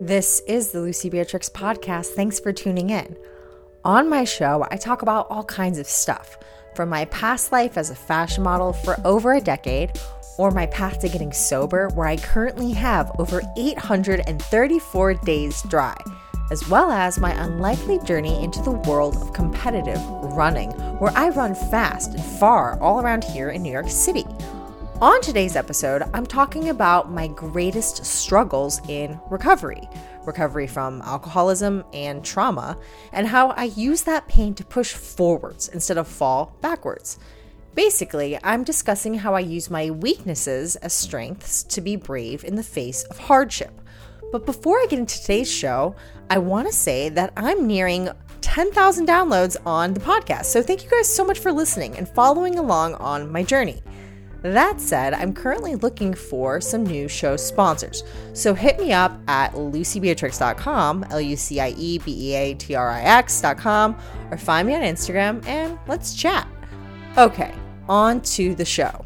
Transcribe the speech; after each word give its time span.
This 0.00 0.40
is 0.40 0.72
the 0.72 0.80
Lucie 0.82 1.08
Beatrix 1.08 1.48
podcast. 1.48 2.08
Thanks 2.08 2.38
for 2.38 2.52
tuning 2.52 2.90
in. 2.90 3.16
On 3.82 4.10
my 4.10 4.24
show, 4.24 4.66
I 4.70 4.76
talk 4.76 5.00
about 5.00 5.26
all 5.30 5.44
kinds 5.44 5.78
of 5.78 5.86
stuff 5.86 6.36
from 6.74 6.90
my 6.90 7.06
past 7.06 7.50
life 7.50 7.78
as 7.78 7.88
a 7.88 7.94
fashion 7.94 8.44
model 8.44 8.74
for 8.74 8.98
over 9.06 9.32
a 9.32 9.40
decade, 9.40 9.98
or 10.36 10.50
my 10.50 10.66
path 10.66 11.00
to 11.00 11.08
getting 11.08 11.32
sober, 11.32 11.88
where 11.94 12.06
I 12.06 12.18
currently 12.18 12.72
have 12.72 13.10
over 13.18 13.40
834 13.56 15.14
days 15.14 15.62
dry, 15.62 15.96
as 16.50 16.68
well 16.68 16.90
as 16.90 17.18
my 17.18 17.32
unlikely 17.32 17.98
journey 18.00 18.44
into 18.44 18.60
the 18.60 18.72
world 18.72 19.16
of 19.16 19.32
competitive 19.32 20.02
running, 20.36 20.72
where 20.98 21.12
I 21.16 21.30
run 21.30 21.54
fast 21.54 22.12
and 22.12 22.22
far 22.22 22.78
all 22.82 23.00
around 23.00 23.24
here 23.24 23.48
in 23.48 23.62
New 23.62 23.72
York 23.72 23.88
City. 23.88 24.26
On 25.02 25.20
today's 25.20 25.56
episode, 25.56 26.04
I'm 26.14 26.24
talking 26.24 26.70
about 26.70 27.10
my 27.10 27.26
greatest 27.26 28.06
struggles 28.06 28.80
in 28.88 29.20
recovery 29.28 29.86
recovery 30.24 30.66
from 30.66 31.02
alcoholism 31.02 31.84
and 31.92 32.24
trauma, 32.24 32.78
and 33.12 33.26
how 33.26 33.50
I 33.50 33.64
use 33.64 34.02
that 34.02 34.26
pain 34.26 34.54
to 34.54 34.64
push 34.64 34.94
forwards 34.94 35.68
instead 35.68 35.98
of 35.98 36.08
fall 36.08 36.56
backwards. 36.62 37.18
Basically, 37.74 38.38
I'm 38.42 38.64
discussing 38.64 39.14
how 39.14 39.34
I 39.34 39.40
use 39.40 39.70
my 39.70 39.90
weaknesses 39.90 40.76
as 40.76 40.94
strengths 40.94 41.62
to 41.64 41.82
be 41.82 41.96
brave 41.96 42.42
in 42.42 42.54
the 42.54 42.62
face 42.62 43.04
of 43.04 43.18
hardship. 43.18 43.82
But 44.32 44.46
before 44.46 44.78
I 44.78 44.86
get 44.88 44.98
into 44.98 45.20
today's 45.20 45.52
show, 45.52 45.94
I 46.30 46.38
want 46.38 46.68
to 46.68 46.74
say 46.74 47.10
that 47.10 47.34
I'm 47.36 47.66
nearing 47.66 48.08
10,000 48.40 49.06
downloads 49.06 49.58
on 49.66 49.92
the 49.92 50.00
podcast. 50.00 50.46
So 50.46 50.62
thank 50.62 50.82
you 50.82 50.90
guys 50.90 51.14
so 51.14 51.24
much 51.24 51.38
for 51.38 51.52
listening 51.52 51.98
and 51.98 52.08
following 52.08 52.58
along 52.58 52.94
on 52.94 53.30
my 53.30 53.42
journey. 53.42 53.82
That 54.42 54.80
said, 54.80 55.14
I'm 55.14 55.32
currently 55.32 55.74
looking 55.74 56.14
for 56.14 56.60
some 56.60 56.84
new 56.84 57.08
show 57.08 57.36
sponsors. 57.36 58.04
So 58.32 58.54
hit 58.54 58.78
me 58.78 58.92
up 58.92 59.18
at 59.28 59.52
luciebeatrix.com, 59.54 61.06
L 61.10 61.20
U 61.20 61.36
C 61.36 61.60
I 61.60 61.70
E 61.70 61.98
B 61.98 62.30
E 62.30 62.34
A 62.34 62.54
T 62.54 62.74
R 62.74 62.90
I 62.90 63.00
X.com, 63.00 63.96
or 64.30 64.36
find 64.36 64.68
me 64.68 64.74
on 64.74 64.82
Instagram 64.82 65.44
and 65.46 65.78
let's 65.88 66.14
chat. 66.14 66.46
Okay, 67.18 67.54
on 67.88 68.20
to 68.22 68.54
the 68.54 68.64
show. 68.64 69.04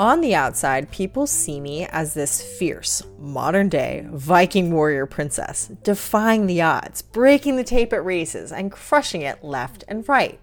On 0.00 0.22
the 0.22 0.34
outside, 0.34 0.90
people 0.90 1.26
see 1.26 1.60
me 1.60 1.84
as 1.84 2.14
this 2.14 2.40
fierce, 2.40 3.02
modern 3.18 3.68
day 3.68 4.06
Viking 4.10 4.72
warrior 4.72 5.04
princess, 5.04 5.66
defying 5.82 6.46
the 6.46 6.62
odds, 6.62 7.02
breaking 7.02 7.56
the 7.56 7.64
tape 7.64 7.92
at 7.92 8.02
races, 8.02 8.50
and 8.50 8.72
crushing 8.72 9.20
it 9.20 9.44
left 9.44 9.84
and 9.88 10.08
right. 10.08 10.40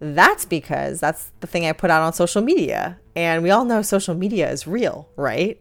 That's 0.00 0.46
because 0.46 1.00
that's 1.00 1.32
the 1.40 1.46
thing 1.46 1.66
I 1.66 1.72
put 1.72 1.90
out 1.90 2.00
on 2.00 2.14
social 2.14 2.40
media. 2.40 2.98
And 3.14 3.42
we 3.42 3.50
all 3.50 3.66
know 3.66 3.82
social 3.82 4.14
media 4.14 4.50
is 4.50 4.66
real, 4.66 5.10
right? 5.16 5.60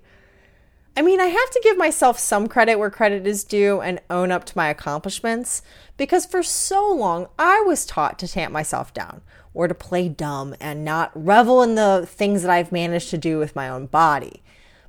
I 0.97 1.03
mean, 1.03 1.21
I 1.21 1.27
have 1.27 1.51
to 1.51 1.61
give 1.63 1.77
myself 1.77 2.17
some 2.17 2.47
credit 2.47 2.79
where 2.79 2.89
credit 2.89 3.27
is 3.27 3.43
due 3.43 3.81
and 3.81 4.01
own 4.09 4.31
up 4.31 4.45
to 4.45 4.57
my 4.57 4.69
accomplishments 4.69 5.61
because 5.95 6.25
for 6.25 6.41
so 6.41 6.91
long 6.91 7.27
I 7.37 7.61
was 7.67 7.85
taught 7.85 8.17
to 8.17 8.27
tamp 8.27 8.51
myself 8.51 8.95
down 8.95 9.21
or 9.53 9.67
to 9.67 9.75
play 9.75 10.09
dumb 10.09 10.55
and 10.59 10.83
not 10.83 11.11
revel 11.13 11.61
in 11.61 11.75
the 11.75 12.07
things 12.09 12.41
that 12.41 12.49
I've 12.49 12.71
managed 12.71 13.11
to 13.11 13.17
do 13.19 13.37
with 13.37 13.55
my 13.55 13.69
own 13.69 13.85
body. 13.85 14.41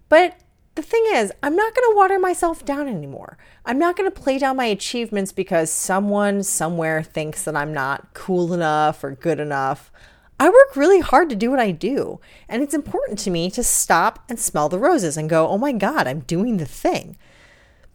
But 0.09 0.41
the 0.77 0.83
thing 0.83 1.05
is, 1.09 1.31
I'm 1.43 1.55
not 1.55 1.75
going 1.75 1.93
to 1.93 1.97
water 1.97 2.19
myself 2.19 2.65
down 2.65 2.89
anymore. 2.89 3.37
I'm 3.67 3.79
not 3.79 3.95
going 3.95 4.11
to 4.11 4.21
play 4.21 4.39
down 4.39 4.57
my 4.57 4.65
achievements 4.65 5.33
because 5.33 5.71
someone 5.71 6.43
somewhere 6.43 7.03
thinks 7.03 7.45
that 7.45 7.55
I'm 7.55 7.75
not 7.75 8.15
cool 8.15 8.55
enough 8.55 9.05
or 9.05 9.11
good 9.11 9.41
enough. 9.41 9.93
I 10.41 10.49
work 10.49 10.77
really 10.77 11.01
hard 11.01 11.29
to 11.31 11.37
do 11.37 11.51
what 11.51 11.59
I 11.59 11.73
do, 11.73 12.21
and 12.49 12.63
it's 12.63 12.75
important 12.75 13.19
to 13.21 13.31
me 13.31 13.51
to 13.51 13.65
stop 13.65 14.25
and 14.29 14.39
smell 14.39 14.69
the 14.69 14.79
roses 14.79 15.17
and 15.17 15.29
go, 15.29 15.49
oh 15.49 15.59
my 15.59 15.73
God, 15.73 16.07
I'm 16.07 16.21
doing 16.21 16.59
the 16.59 16.67
thing. 16.67 17.17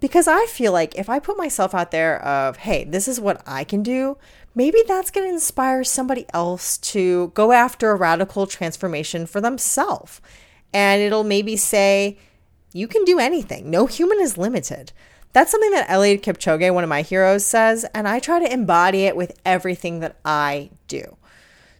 Because 0.01 0.27
I 0.27 0.45
feel 0.47 0.73
like 0.73 0.95
if 0.95 1.09
I 1.09 1.19
put 1.19 1.37
myself 1.37 1.73
out 1.73 1.91
there 1.91 2.21
of, 2.21 2.57
hey, 2.57 2.83
this 2.83 3.07
is 3.07 3.21
what 3.21 3.41
I 3.47 3.63
can 3.63 3.81
do, 3.81 4.17
maybe 4.53 4.79
that's 4.85 5.09
going 5.09 5.25
to 5.25 5.33
inspire 5.33 5.85
somebody 5.85 6.25
else 6.33 6.77
to 6.79 7.31
go 7.35 7.53
after 7.53 7.91
a 7.91 7.95
radical 7.95 8.45
transformation 8.45 9.25
for 9.25 9.39
themselves. 9.39 10.19
And 10.73 11.01
it'll 11.01 11.23
maybe 11.23 11.55
say, 11.55 12.17
you 12.73 12.89
can 12.89 13.05
do 13.05 13.19
anything. 13.19 13.69
No 13.69 13.85
human 13.85 14.19
is 14.19 14.37
limited. 14.37 14.91
That's 15.31 15.51
something 15.51 15.71
that 15.71 15.87
Eliud 15.87 16.21
Kipchoge, 16.21 16.73
one 16.73 16.83
of 16.83 16.89
my 16.89 17.03
heroes, 17.03 17.45
says, 17.45 17.85
and 17.95 18.05
I 18.05 18.19
try 18.19 18.39
to 18.39 18.53
embody 18.53 19.05
it 19.05 19.15
with 19.15 19.39
everything 19.45 20.01
that 20.01 20.17
I 20.25 20.71
do. 20.89 21.15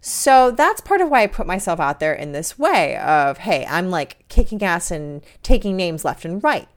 So 0.05 0.51
that's 0.51 0.81
part 0.81 0.99
of 0.99 1.09
why 1.09 1.21
I 1.21 1.27
put 1.27 1.47
myself 1.47 1.79
out 1.79 2.01
there 2.01 2.13
in 2.13 2.33
this 2.33 2.59
way 2.59 2.97
of, 2.97 3.37
hey, 3.37 3.65
I'm 3.69 3.89
like 3.89 4.27
kicking 4.27 4.61
ass 4.61 4.91
and 4.91 5.23
taking 5.43 5.77
names 5.77 6.03
left 6.03 6.25
and 6.25 6.43
right. 6.43 6.67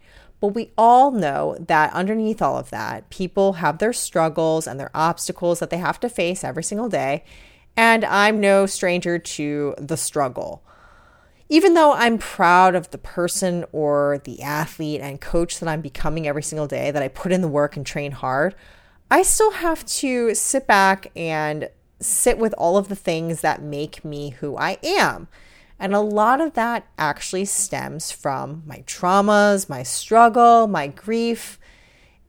But 0.41 0.55
we 0.55 0.71
all 0.79 1.11
know 1.11 1.57
that 1.59 1.93
underneath 1.93 2.41
all 2.41 2.57
of 2.57 2.71
that, 2.71 3.11
people 3.11 3.55
have 3.55 3.79
their 3.79 3.93
struggles 3.93 4.69
and 4.69 4.79
their 4.79 4.93
obstacles 4.95 5.59
that 5.59 5.71
they 5.71 5.79
have 5.79 5.99
to 6.01 6.09
face 6.09 6.45
every 6.45 6.63
single 6.63 6.89
day. 6.89 7.25
And 7.77 8.05
I'm 8.05 8.41
no 8.41 8.65
stranger 8.65 9.19
to 9.19 9.75
the 9.77 9.97
struggle. 9.97 10.63
Even 11.49 11.75
though 11.75 11.95
I'm 11.95 12.19
proud 12.19 12.77
of 12.77 12.93
the 12.93 12.99
person 12.99 13.65
or 13.73 14.21
the 14.23 14.41
athlete 14.41 15.01
and 15.01 15.21
coach 15.21 15.59
that 15.59 15.69
I'm 15.69 15.81
becoming 15.81 16.29
every 16.29 16.45
single 16.45 16.69
day, 16.69 16.93
that 16.93 17.03
I 17.03 17.09
put 17.09 17.33
in 17.33 17.41
the 17.41 17.49
work 17.49 17.77
and 17.77 17.85
train 17.85 18.13
hard, 18.13 18.55
I 19.11 19.23
still 19.23 19.51
have 19.51 19.85
to 19.87 20.33
sit 20.37 20.69
back 20.69 21.11
and 21.17 21.71
sit 22.01 22.39
with 22.39 22.55
all 22.59 22.77
of 22.77 22.89
the 22.89 22.97
things 22.97 23.41
that 23.41 23.63
make 23.63 24.05
me 24.05 24.31
who 24.31 24.57
I 24.57 24.79
am. 24.83 25.29
And 25.79 25.95
a 25.95 26.01
lot 26.01 26.41
of 26.41 26.55
that 26.55 26.87
actually 26.99 27.45
stems 27.45 28.11
from 28.11 28.63
my 28.67 28.83
traumas, 28.87 29.69
my 29.69 29.83
struggle, 29.83 30.67
my 30.67 30.87
grief. 30.87 31.59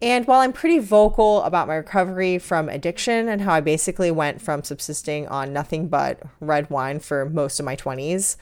And 0.01 0.27
while 0.27 0.41
I'm 0.41 0.53
pretty 0.53 0.79
vocal 0.79 1.41
about 1.43 1.67
my 1.67 1.75
recovery 1.75 2.37
from 2.37 2.69
addiction 2.69 3.29
and 3.29 3.41
how 3.41 3.53
I 3.53 3.61
basically 3.61 4.11
went 4.11 4.41
from 4.41 4.63
subsisting 4.63 5.27
on 5.27 5.53
nothing 5.53 5.87
but 5.87 6.21
red 6.39 6.69
wine 6.69 6.99
for 6.99 7.27
most 7.29 7.59
of 7.59 7.65
my 7.65 7.75
20s, 7.75 8.35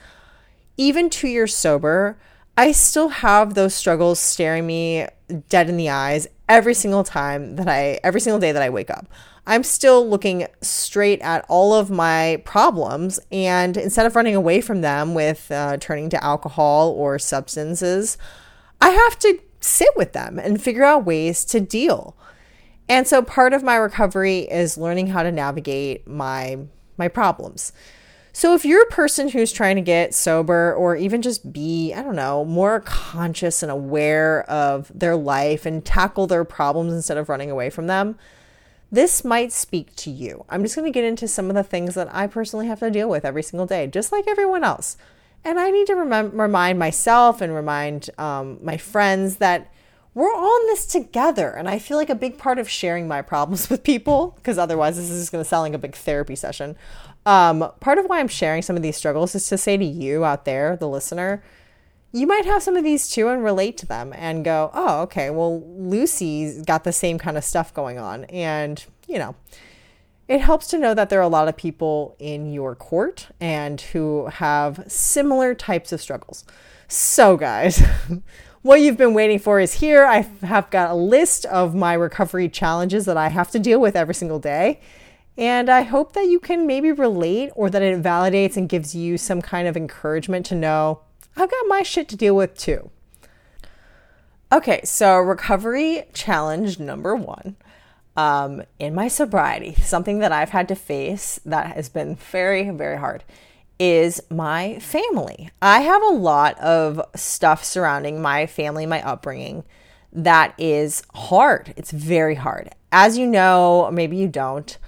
even 0.76 1.08
two 1.08 1.28
years 1.28 1.56
sober, 1.56 2.18
I 2.58 2.72
still 2.72 3.08
have 3.08 3.54
those 3.54 3.74
struggles 3.74 4.18
staring 4.18 4.66
me 4.66 5.06
dead 5.48 5.68
in 5.68 5.76
the 5.76 5.90
eyes 5.90 6.26
every 6.48 6.74
single 6.74 7.04
time 7.04 7.56
that 7.56 7.68
I, 7.68 8.00
every 8.02 8.20
single 8.20 8.40
day 8.40 8.52
that 8.52 8.62
I 8.62 8.70
wake 8.70 8.90
up. 8.90 9.06
I'm 9.46 9.62
still 9.62 10.08
looking 10.08 10.46
straight 10.60 11.20
at 11.22 11.44
all 11.48 11.72
of 11.72 11.90
my 11.90 12.42
problems. 12.44 13.20
And 13.30 13.76
instead 13.76 14.06
of 14.06 14.16
running 14.16 14.34
away 14.34 14.60
from 14.60 14.80
them 14.80 15.14
with 15.14 15.50
uh, 15.50 15.76
turning 15.78 16.10
to 16.10 16.24
alcohol 16.24 16.90
or 16.90 17.18
substances, 17.18 18.18
I 18.80 18.90
have 18.90 19.18
to 19.20 19.38
sit 19.60 19.90
with 19.96 20.12
them 20.12 20.38
and 20.38 20.60
figure 20.60 20.84
out 20.84 21.06
ways 21.06 21.44
to 21.46 21.60
deal. 21.60 22.16
And 22.88 23.06
so 23.06 23.22
part 23.22 23.52
of 23.52 23.62
my 23.62 23.76
recovery 23.76 24.40
is 24.40 24.78
learning 24.78 25.08
how 25.08 25.22
to 25.22 25.32
navigate 25.32 26.06
my 26.06 26.58
my 26.96 27.08
problems. 27.08 27.72
So 28.32 28.54
if 28.54 28.64
you're 28.64 28.82
a 28.82 28.90
person 28.90 29.28
who's 29.28 29.50
trying 29.50 29.76
to 29.76 29.82
get 29.82 30.14
sober 30.14 30.74
or 30.74 30.94
even 30.94 31.22
just 31.22 31.52
be, 31.52 31.94
I 31.94 32.02
don't 32.02 32.16
know, 32.16 32.44
more 32.44 32.80
conscious 32.80 33.62
and 33.62 33.72
aware 33.72 34.42
of 34.42 34.92
their 34.94 35.16
life 35.16 35.64
and 35.64 35.84
tackle 35.84 36.26
their 36.26 36.44
problems 36.44 36.92
instead 36.92 37.16
of 37.16 37.30
running 37.30 37.50
away 37.50 37.70
from 37.70 37.86
them, 37.86 38.18
this 38.90 39.24
might 39.24 39.52
speak 39.52 39.94
to 39.96 40.10
you. 40.10 40.44
I'm 40.48 40.62
just 40.62 40.76
going 40.76 40.90
to 40.90 40.94
get 40.96 41.04
into 41.04 41.26
some 41.26 41.48
of 41.48 41.56
the 41.56 41.64
things 41.64 41.94
that 41.94 42.14
I 42.14 42.26
personally 42.26 42.66
have 42.68 42.80
to 42.80 42.90
deal 42.90 43.08
with 43.08 43.24
every 43.24 43.42
single 43.42 43.66
day, 43.66 43.86
just 43.86 44.12
like 44.12 44.28
everyone 44.28 44.64
else. 44.64 44.96
And 45.44 45.58
I 45.58 45.70
need 45.70 45.86
to 45.88 45.94
rem- 45.94 46.40
remind 46.40 46.78
myself 46.78 47.40
and 47.40 47.54
remind 47.54 48.10
um, 48.18 48.58
my 48.62 48.76
friends 48.76 49.36
that 49.36 49.72
we're 50.14 50.32
all 50.32 50.60
in 50.60 50.66
this 50.66 50.86
together. 50.86 51.50
And 51.50 51.68
I 51.68 51.78
feel 51.78 51.98
like 51.98 52.08
a 52.08 52.14
big 52.14 52.38
part 52.38 52.58
of 52.58 52.68
sharing 52.70 53.06
my 53.06 53.22
problems 53.22 53.68
with 53.70 53.82
people, 53.82 54.34
because 54.36 54.58
otherwise 54.58 54.96
this 54.96 55.10
is 55.10 55.20
just 55.20 55.32
going 55.32 55.44
to 55.44 55.48
sound 55.48 55.62
like 55.62 55.74
a 55.74 55.78
big 55.78 55.94
therapy 55.94 56.36
session. 56.36 56.76
Um, 57.26 57.70
part 57.80 57.98
of 57.98 58.06
why 58.06 58.20
I'm 58.20 58.28
sharing 58.28 58.62
some 58.62 58.76
of 58.76 58.82
these 58.82 58.96
struggles 58.96 59.34
is 59.34 59.48
to 59.48 59.58
say 59.58 59.76
to 59.76 59.84
you 59.84 60.24
out 60.24 60.44
there, 60.44 60.76
the 60.76 60.88
listener, 60.88 61.42
you 62.12 62.26
might 62.26 62.44
have 62.44 62.62
some 62.62 62.76
of 62.76 62.84
these 62.84 63.08
too 63.08 63.28
and 63.28 63.42
relate 63.42 63.76
to 63.78 63.86
them 63.86 64.12
and 64.16 64.44
go, 64.44 64.70
oh, 64.72 65.02
okay, 65.02 65.30
well, 65.30 65.62
Lucie's 65.62 66.62
got 66.62 66.84
the 66.84 66.92
same 66.92 67.18
kind 67.18 67.36
of 67.36 67.44
stuff 67.44 67.74
going 67.74 67.98
on. 67.98 68.24
And, 68.24 68.84
you 69.06 69.18
know, 69.18 69.34
it 70.28 70.40
helps 70.40 70.66
to 70.68 70.78
know 70.78 70.94
that 70.94 71.10
there 71.10 71.18
are 71.20 71.22
a 71.22 71.28
lot 71.28 71.48
of 71.48 71.56
people 71.56 72.16
in 72.18 72.52
your 72.52 72.74
court 72.74 73.28
and 73.40 73.80
who 73.80 74.26
have 74.26 74.84
similar 74.88 75.54
types 75.54 75.92
of 75.92 76.00
struggles. 76.00 76.44
So, 76.88 77.36
guys, 77.36 77.82
what 78.62 78.80
you've 78.80 78.96
been 78.96 79.14
waiting 79.14 79.38
for 79.38 79.60
is 79.60 79.74
here. 79.74 80.04
I 80.04 80.22
have 80.42 80.70
got 80.70 80.90
a 80.90 80.94
list 80.94 81.44
of 81.46 81.74
my 81.74 81.92
recovery 81.94 82.48
challenges 82.48 83.04
that 83.04 83.16
I 83.16 83.28
have 83.28 83.50
to 83.52 83.58
deal 83.58 83.80
with 83.80 83.94
every 83.94 84.14
single 84.14 84.38
day. 84.38 84.80
And 85.38 85.68
I 85.68 85.82
hope 85.82 86.14
that 86.14 86.28
you 86.28 86.40
can 86.40 86.66
maybe 86.66 86.92
relate 86.92 87.50
or 87.54 87.68
that 87.68 87.82
it 87.82 88.02
validates 88.02 88.56
and 88.56 88.68
gives 88.68 88.94
you 88.94 89.18
some 89.18 89.42
kind 89.42 89.68
of 89.68 89.76
encouragement 89.76 90.46
to 90.46 90.54
know 90.54 91.02
I've 91.36 91.50
got 91.50 91.68
my 91.68 91.82
shit 91.82 92.08
to 92.08 92.16
deal 92.16 92.34
with 92.34 92.56
too. 92.56 92.90
Okay, 94.52 94.80
so 94.84 95.18
recovery 95.18 96.04
challenge 96.14 96.78
number 96.78 97.14
one. 97.14 97.56
um, 98.16 98.62
in 98.78 98.94
my 98.94 99.08
sobriety, 99.08 99.74
something 99.74 100.20
that 100.20 100.32
I've 100.32 100.50
had 100.50 100.68
to 100.68 100.74
face 100.74 101.38
that 101.44 101.74
has 101.76 101.88
been 101.88 102.16
very, 102.16 102.70
very 102.70 102.98
hard 102.98 103.24
is 103.78 104.22
my 104.30 104.78
family. 104.78 105.50
I 105.60 105.80
have 105.82 106.02
a 106.02 106.06
lot 106.14 106.58
of 106.58 107.00
stuff 107.14 107.62
surrounding 107.62 108.22
my 108.22 108.46
family, 108.46 108.86
my 108.86 109.06
upbringing 109.06 109.64
that 110.12 110.54
is 110.56 111.02
hard. 111.14 111.74
It's 111.76 111.90
very 111.90 112.36
hard. 112.36 112.70
As 112.90 113.18
you 113.18 113.26
know, 113.26 113.90
maybe 113.92 114.16
you 114.16 114.28
don't, 114.28 114.78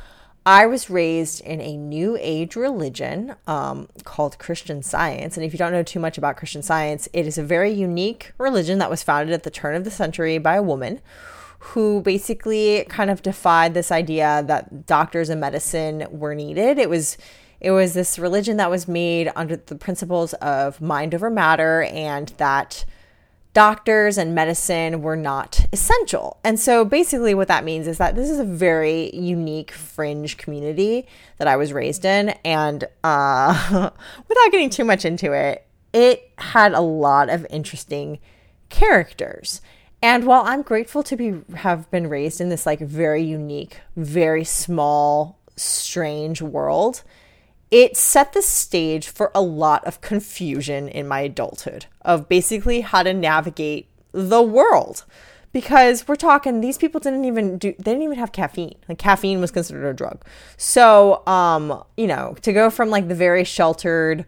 I 0.49 0.65
was 0.65 0.89
raised 0.89 1.43
in 1.43 1.61
a 1.61 1.77
new 1.77 2.17
age 2.19 2.56
religion 2.56 3.37
um, 3.47 3.87
called 4.05 4.39
Christian 4.39 4.83
Science. 4.83 5.37
And 5.37 5.45
if 5.45 5.53
you 5.53 5.59
don't 5.59 5.73
know 5.73 5.83
too 5.83 6.00
much 6.00 6.17
about 6.17 6.39
Christian 6.39 6.62
Science, 6.62 7.06
it 7.12 7.27
is 7.27 7.37
a 7.37 7.43
very 7.43 7.71
unique 7.71 8.33
religion 8.39 8.79
that 8.79 8.89
was 8.89 9.03
founded 9.03 9.35
at 9.35 9.43
the 9.43 9.50
turn 9.50 9.75
of 9.75 9.85
the 9.85 9.91
century 9.91 10.39
by 10.39 10.55
a 10.56 10.62
woman 10.62 11.03
who 11.59 12.00
basically 12.00 12.87
kind 12.89 13.11
of 13.11 13.21
defied 13.21 13.75
this 13.75 13.93
idea 13.93 14.43
that 14.47 14.87
doctors 14.87 15.29
and 15.29 15.39
medicine 15.39 16.06
were 16.11 16.35
needed. 16.35 16.79
It 16.79 16.89
was 16.89 17.19
it 17.61 17.73
was 17.73 17.93
this 17.93 18.19
religion 18.19 18.56
that 18.56 18.71
was 18.71 18.89
made 18.89 19.31
under 19.37 19.56
the 19.56 19.75
principles 19.75 20.33
of 20.35 20.81
mind 20.81 21.15
over 21.15 21.29
matter 21.29 21.83
and 21.83 22.29
that 22.39 22.87
doctors 23.58 24.16
and 24.16 24.37
medicine 24.37 25.02
were 25.02 25.16
not 25.16 25.66
essential. 25.72 26.38
And 26.44 26.60
so 26.60 26.84
basically, 26.84 27.34
what 27.34 27.49
that 27.49 27.64
means 27.64 27.88
is 27.88 27.99
that 27.99 28.14
this 28.14 28.31
is 28.31 28.38
a 28.38 28.44
very 28.44 29.12
unique 29.12 29.72
fringe 29.72 30.37
community 30.37 31.08
that 31.38 31.49
I 31.49 31.56
was 31.56 31.72
raised 31.72 32.05
in. 32.05 32.28
And 32.44 32.84
uh, 33.02 33.90
without 34.28 34.52
getting 34.52 34.70
too 34.70 34.84
much 34.84 35.05
into 35.05 35.32
it, 35.32 35.66
it 35.93 36.31
had 36.38 36.72
a 36.72 36.81
lot 36.81 37.31
of 37.31 37.49
interesting 37.50 38.20
characters. 38.69 39.61
And 40.00 40.25
while 40.25 40.44
I'm 40.44 40.62
grateful 40.62 41.02
to 41.02 41.16
be 41.16 41.40
have 41.56 41.90
been 41.90 42.06
raised 42.06 42.40
in 42.40 42.50
this 42.50 42.64
like 42.64 42.78
very 42.78 43.25
unique, 43.25 43.81
very 43.96 44.44
small, 44.44 45.37
strange 45.56 46.40
world, 46.40 47.02
it 47.70 47.97
set 47.97 48.32
the 48.32 48.43
stage 48.43 49.09
for 49.09 49.31
a 49.35 49.43
lot 49.43 49.85
of 49.85 50.00
confusion 50.00 50.88
in 50.88 51.06
my 51.06 51.20
adulthood 51.20 51.87
of 52.03 52.29
basically 52.29 52.81
how 52.81 53.03
to 53.03 53.12
navigate 53.12 53.88
the 54.12 54.43
world. 54.43 55.05
Because 55.50 56.06
we're 56.06 56.17
talking 56.17 56.61
these 56.61 56.76
people 56.76 57.00
didn't 57.00 57.25
even 57.25 57.56
do 57.56 57.73
they 57.79 57.93
didn't 57.93 58.03
even 58.03 58.19
have 58.19 58.32
caffeine. 58.32 58.76
Like 58.88 58.99
caffeine 58.99 59.41
was 59.41 59.50
considered 59.50 59.88
a 59.88 59.94
drug. 59.94 60.25
So 60.56 61.26
um 61.26 61.82
you 61.97 62.06
know 62.06 62.37
to 62.43 62.53
go 62.53 62.70
from 62.70 62.91
like 62.91 63.09
the 63.09 63.15
very 63.15 63.44
sheltered 63.44 64.26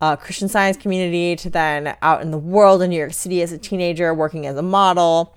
uh, 0.00 0.16
christian 0.16 0.48
science 0.48 0.76
community 0.76 1.36
to 1.36 1.48
then 1.48 1.96
out 2.02 2.22
in 2.22 2.32
the 2.32 2.38
world 2.38 2.82
in 2.82 2.90
new 2.90 2.98
york 2.98 3.12
city 3.12 3.40
as 3.40 3.52
a 3.52 3.58
teenager 3.58 4.12
working 4.12 4.48
as 4.48 4.56
a 4.56 4.62
model 4.62 5.36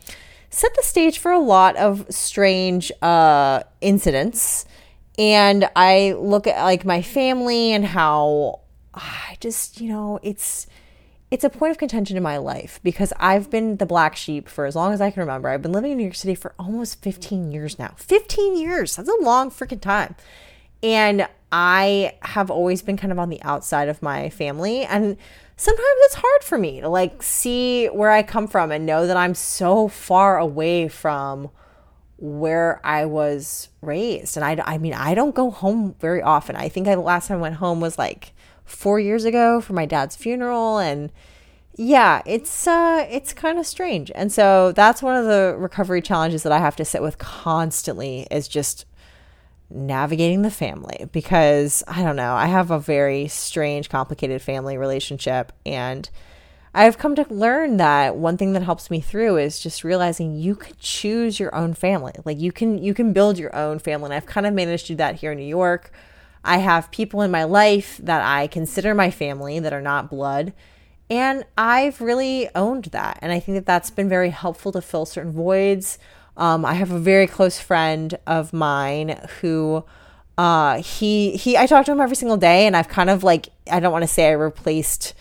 set 0.49 0.73
the 0.73 0.81
stage 0.81 1.19
for 1.19 1.31
a 1.31 1.37
lot 1.37 1.75
of 1.75 2.03
strange 2.09 2.91
uh 3.03 3.61
incidents 3.81 4.65
and 5.17 5.69
I 5.75 6.13
look 6.17 6.47
at 6.47 6.61
like 6.63 6.85
my 6.85 7.01
family 7.01 7.71
and 7.71 7.85
how 7.85 8.61
I 8.93 9.37
just, 9.39 9.79
you 9.81 9.89
know, 9.89 10.19
it's 10.23 10.67
it's 11.31 11.43
a 11.43 11.49
point 11.49 11.71
of 11.71 11.77
contention 11.77 12.15
in 12.17 12.23
my 12.23 12.37
life 12.37 12.79
because 12.83 13.11
I've 13.19 13.49
been 13.49 13.77
the 13.77 13.85
black 13.85 14.15
sheep 14.15 14.47
for 14.47 14.65
as 14.65 14.75
long 14.75 14.93
as 14.93 15.01
I 15.01 15.09
can 15.09 15.21
remember. 15.21 15.49
I've 15.49 15.61
been 15.61 15.71
living 15.71 15.91
in 15.91 15.97
New 15.97 16.03
York 16.03 16.15
City 16.15 16.35
for 16.35 16.53
almost 16.59 17.01
15 17.01 17.51
years 17.51 17.79
now. 17.79 17.93
15 17.97 18.55
years. 18.57 18.95
That's 18.95 19.09
a 19.09 19.21
long 19.21 19.49
freaking 19.49 19.81
time. 19.81 20.15
And 20.83 21.27
I 21.51 22.13
have 22.21 22.51
always 22.51 22.81
been 22.81 22.95
kind 22.95 23.11
of 23.11 23.19
on 23.19 23.29
the 23.29 23.41
outside 23.41 23.89
of 23.89 24.01
my 24.01 24.29
family 24.29 24.83
and 24.83 25.17
sometimes 25.57 25.87
it's 26.01 26.15
hard 26.15 26.43
for 26.43 26.57
me 26.57 26.81
to 26.81 26.89
like 26.89 27.23
see 27.23 27.87
where 27.87 28.11
I 28.11 28.23
come 28.23 28.47
from 28.47 28.71
and 28.71 28.85
know 28.85 29.07
that 29.07 29.17
I'm 29.17 29.33
so 29.33 29.87
far 29.87 30.37
away 30.37 30.87
from 30.87 31.49
where 32.17 32.79
I 32.83 33.05
was 33.05 33.69
raised. 33.81 34.37
And 34.37 34.45
I, 34.45 34.61
I 34.65 34.77
mean, 34.77 34.93
I 34.93 35.15
don't 35.15 35.35
go 35.35 35.51
home 35.51 35.95
very 35.99 36.21
often. 36.21 36.55
I 36.55 36.69
think 36.69 36.87
I, 36.87 36.95
the 36.95 37.01
last 37.01 37.27
time 37.27 37.37
I 37.39 37.41
went 37.41 37.55
home 37.55 37.81
was 37.81 37.97
like 37.97 38.33
four 38.63 38.99
years 38.99 39.25
ago 39.25 39.61
for 39.61 39.73
my 39.73 39.85
dad's 39.85 40.15
funeral. 40.15 40.77
And 40.77 41.11
yeah, 41.75 42.21
it's, 42.25 42.67
uh, 42.67 43.05
it's 43.09 43.33
kind 43.33 43.59
of 43.59 43.67
strange. 43.67 44.11
And 44.15 44.31
so 44.31 44.71
that's 44.71 45.03
one 45.03 45.17
of 45.17 45.25
the 45.25 45.55
recovery 45.57 46.01
challenges 46.01 46.43
that 46.43 46.53
I 46.53 46.59
have 46.59 46.77
to 46.77 46.85
sit 46.85 47.01
with 47.01 47.17
constantly 47.17 48.27
is 48.31 48.47
just 48.47 48.85
navigating 49.69 50.41
the 50.41 50.51
family 50.51 51.07
because 51.11 51.83
I 51.87 52.01
don't 52.03 52.15
know, 52.15 52.33
I 52.33 52.45
have 52.45 52.71
a 52.71 52.79
very 52.79 53.27
strange, 53.27 53.89
complicated 53.89 54.41
family 54.41 54.77
relationship. 54.77 55.51
And, 55.65 56.09
I've 56.77 56.97
come 56.97 57.15
to 57.15 57.25
learn 57.29 57.77
that 57.77 58.17
one 58.17 58.35
thing 58.35 58.51
that 58.51 58.63
helps 58.63 58.91
me 58.91 58.99
through 58.99 59.37
is 59.37 59.61
just 59.61 59.85
realizing 59.85 60.35
you 60.35 60.55
could 60.55 60.77
choose 60.77 61.39
your 61.39 61.55
own 61.55 61.73
family. 61.73 62.11
Like 62.25 62.37
you 62.37 62.51
can 62.51 62.83
you 62.83 62.93
can 62.93 63.13
build 63.13 63.39
your 63.39 63.55
own 63.55 63.79
family. 63.79 64.07
And 64.07 64.13
I've 64.13 64.25
kind 64.25 64.45
of 64.45 64.53
managed 64.53 64.87
to 64.87 64.93
do 64.93 64.97
that 64.97 65.15
here 65.15 65.31
in 65.31 65.37
New 65.37 65.45
York. 65.45 65.91
I 66.43 66.57
have 66.57 66.91
people 66.91 67.21
in 67.21 67.31
my 67.31 67.45
life 67.45 67.97
that 68.03 68.21
I 68.21 68.47
consider 68.47 68.93
my 68.93 69.09
family 69.09 69.57
that 69.59 69.71
are 69.71 69.81
not 69.81 70.09
blood. 70.09 70.51
And 71.09 71.45
I've 71.57 72.01
really 72.01 72.49
owned 72.55 72.85
that. 72.85 73.19
And 73.21 73.31
I 73.31 73.39
think 73.39 73.55
that 73.55 73.65
that's 73.65 73.89
been 73.89 74.09
very 74.09 74.31
helpful 74.31 74.73
to 74.73 74.81
fill 74.81 75.05
certain 75.05 75.31
voids. 75.31 75.97
Um, 76.35 76.65
I 76.65 76.73
have 76.73 76.91
a 76.91 76.99
very 76.99 77.25
close 77.25 77.57
friend 77.57 78.17
of 78.27 78.51
mine 78.51 79.17
who 79.39 79.85
uh, 80.37 80.81
he 80.81 81.37
he 81.37 81.57
I 81.57 81.67
talk 81.67 81.85
to 81.85 81.93
him 81.93 82.01
every 82.01 82.17
single 82.17 82.35
day 82.35 82.67
and 82.67 82.75
I've 82.75 82.89
kind 82.89 83.09
of 83.09 83.23
like 83.23 83.47
I 83.71 83.79
don't 83.79 83.93
want 83.93 84.03
to 84.03 84.09
say 84.09 84.27
I 84.27 84.31
replaced 84.31 85.13